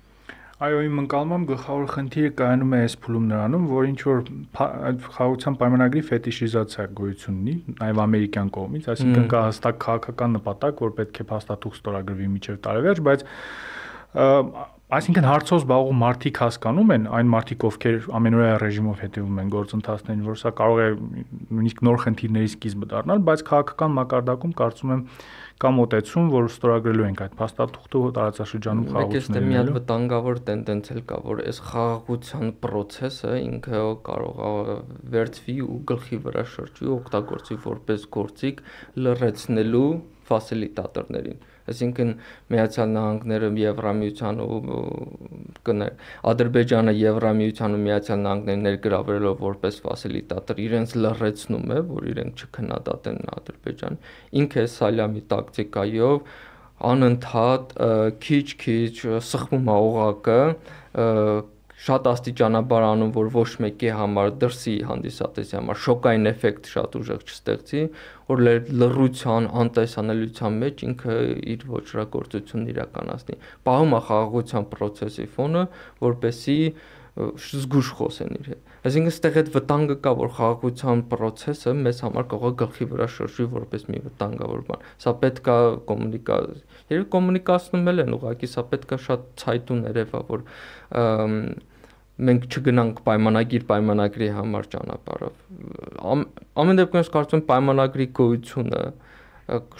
Այո, 0.59 0.79
իմ 0.83 0.97
ընկալմամբ 1.05 1.51
գլխավոր 1.53 1.85
խնդիրը 1.93 2.29
կայանում 2.39 2.73
է 2.75 2.79
այս 2.83 2.95
փուլում 3.03 3.27
նրանում, 3.29 3.67
որ 3.69 3.85
ինչ 3.89 3.99
որ 4.03 4.17
խաղաղության 4.59 5.55
պայմանագրի 5.61 6.01
ֆետիշիզացիա 6.09 6.85
գոյություն 6.99 7.37
ունի, 7.39 7.53
նաև 7.79 8.01
ամերիկյան 8.03 8.49
կողմից, 8.57 8.89
այսինքն 8.93 9.29
կա 9.31 9.43
հստակ 9.45 9.79
քաղաքական 9.85 10.35
նպատակ, 10.35 10.83
որ 10.83 10.91
պետք 10.99 11.21
է 11.23 11.27
փաստաթուղթ 11.31 11.79
ստորագրվի 11.79 12.27
միջև 12.33 12.59
տարեվերջ, 12.67 13.01
բայց 13.07 13.23
Այսինքն 14.89 15.25
հարցով 15.29 15.59
զբաղվող 15.59 15.91
մարդիկ 15.99 16.39
հասկանում 16.41 16.91
են 16.95 17.03
այն 17.13 17.27
մարդիկ, 17.29 17.63
ովքեր 17.67 17.97
ամենօրյա 18.19 18.53
ռեժիմով 18.63 19.01
հետևում 19.03 19.41
են 19.43 19.49
գործընթացներին, 19.53 20.23
որ 20.25 20.39
սա 20.41 20.51
կարող 20.57 20.79
է 20.81 20.87
նույնիսկ 21.59 21.83
նոր 21.85 21.99
խնդիրների 22.05 22.49
սկիզբը 22.49 22.89
դառնալ, 22.93 23.21
բայց 23.29 23.43
քաղաքական 23.49 23.93
մակարդակում 23.99 24.55
կարծում 24.63 24.93
եմ 24.95 25.03
կա 25.61 25.71
մոտեցում, 25.77 26.31
որ 26.33 26.49
ստորագրելու 26.49 27.05
ենք 27.05 27.21
այդ 27.27 27.37
փաստաթուղթը 27.37 28.01
տարածաշրջանում 28.17 28.89
խաղաղությունները։ 28.89 29.45
Մեկ 29.45 29.45
է 29.45 29.53
մի 29.53 29.59
հատ 29.59 29.71
վտանգավոր 29.77 30.41
տենդենց 30.49 30.91
էլ 30.95 31.01
կա, 31.09 31.21
որ 31.29 31.43
այս 31.45 31.61
խաղաղության 31.69 32.53
process-ը 32.65 33.33
ինքը 33.45 33.83
կարող 34.09 34.41
է 34.73 34.77
վերցվի 35.13 35.57
ու 35.69 35.79
գլխի 35.93 36.19
վրա 36.25 36.45
շրջի, 36.55 36.89
օգտագործի 36.97 37.59
որպես 37.69 38.09
գործիք 38.17 38.65
լրացնելու 39.05 39.89
ֆասիլիտատորներին 40.29 41.39
Այսինքն 41.69 42.11
Միացյալ 42.53 42.89
Նահանգները 42.95 43.49
Եվրամիության 43.59 44.41
ու 44.45 44.59
կներ 45.69 45.93
Ադրբեջանը 46.31 46.93
Եվրամիության 46.99 47.77
ու 47.77 47.81
Միացյալ 47.85 48.21
Նահանգներին 48.25 48.65
ներգրավելով 48.69 49.43
որպես 49.45 49.79
ֆասիլիտատոր 49.85 50.61
իրենց 50.65 50.95
լրացնում 51.05 51.73
է, 51.75 51.79
որ 51.89 52.09
իրենք 52.13 52.43
չքննադատեն 52.45 53.19
Ադրբեջան։ 53.39 53.99
Ինքը 54.43 54.65
Սալյամի 54.79 55.23
տակտիկայով 55.33 56.19
անընդհատ 56.89 57.73
քիչ-քիչ 58.23 58.95
սխվում 59.29 59.69
է 59.69 59.79
օղակը 59.89 60.41
շատ 61.79 62.07
աստիճանաբար 62.11 62.85
անում, 62.89 63.11
որ 63.15 63.29
ոչ 63.35 63.49
մեկի 63.63 63.91
համար 63.95 64.31
դրսի 64.41 64.75
հանդիսատեսի 64.89 65.55
համար 65.59 65.79
շոկային 65.85 66.29
էֆեկտ 66.33 66.69
շատ 66.73 66.97
ուժեղ 66.99 67.23
չստեղծի, 67.29 67.83
որ 68.29 68.43
լռության, 68.81 69.49
անտեսանելիության 69.63 70.59
մեջ 70.65 70.83
ինքը 70.89 71.17
իր 71.55 71.65
ոչրագործությունն 71.79 72.71
իրականացնի։ 72.75 73.39
Պահում 73.69 73.95
է 73.95 74.01
խաղաղության 74.09 74.69
process-ի 74.75 75.27
ֆոնը, 75.39 75.65
որպեսի 76.03 76.59
զգուշ 77.19 77.87
խոսեն 77.99 78.35
իր 78.39 78.49
հետ։ 78.49 78.75
Այսինքն 78.89 79.11
ստեղ 79.11 79.37
այդ 79.39 79.49
վտանգը 79.55 79.95
կա, 80.03 80.11
որ 80.19 80.29
խաղաղության 80.37 81.01
process-ը 81.11 81.73
մեզ 81.79 81.97
համար 82.05 82.27
կարող 82.31 82.53
է 82.53 82.57
գլխի 82.61 82.87
վրա 82.93 83.07
շրջի 83.15 83.47
որպես 83.55 83.83
մի 83.89 83.99
վտանգավոր 84.05 84.61
բան։ 84.69 84.85
Սա 85.03 85.13
պետք 85.23 85.49
է 85.51 85.57
կոմունիկա, 85.89 86.37
երբ 86.93 87.09
կոմունիկացնում 87.15 87.91
են, 87.91 88.13
ուղղակի 88.19 88.51
սա 88.53 88.63
պետք 88.71 88.95
է 88.95 89.01
շատ 89.09 89.25
ցայտուն 89.43 89.83
երևա, 89.89 90.21
որ 90.29 90.45
մենք 92.27 92.45
չգնանք 92.49 93.01
պայմանագիր 93.07 93.65
պայմանագրի 93.69 94.29
համար 94.35 94.69
ճանապարհով 94.73 95.41
ամեն 96.63 96.79
դեպքում 96.81 96.99
ես 96.99 97.11
կարծում 97.15 97.39
եմ 97.39 97.45
պայմանագրի 97.49 98.07
գոյությունը 98.19 98.83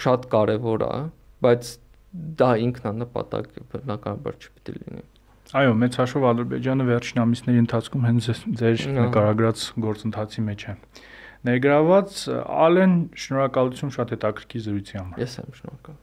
շատ 0.06 0.28
կարևոր 0.34 0.86
է 0.90 0.94
բայց 1.46 1.72
դա 2.40 2.50
ինքնանպատակ 2.66 3.50
բնականաբար 3.74 4.38
չպիտի 4.40 4.78
լինի 4.80 5.06
Այո, 5.50 5.72
մեծ 5.82 5.96
հաշվով 5.98 6.26
Ադրբեջանը 6.30 6.86
վերջին 6.86 7.22
ամիսների 7.24 7.62
ընթացքում 7.64 8.04
հենց 8.06 8.28
ձեր 8.60 8.84
նկարագրած 9.00 9.64
գործընթացի 9.86 10.44
մեջ 10.46 10.66
է։ 10.70 10.76
Ներգրաված 11.50 12.20
Ալեն, 12.68 12.94
շնորհակալություն 13.24 13.96
շատ 13.98 14.14
հետաքրքիր 14.14 14.64
զրույցի 14.68 15.00
համար։ 15.00 15.24
Ես 15.26 15.36
եմ 15.42 15.58
շնորհակալ։ 15.58 15.98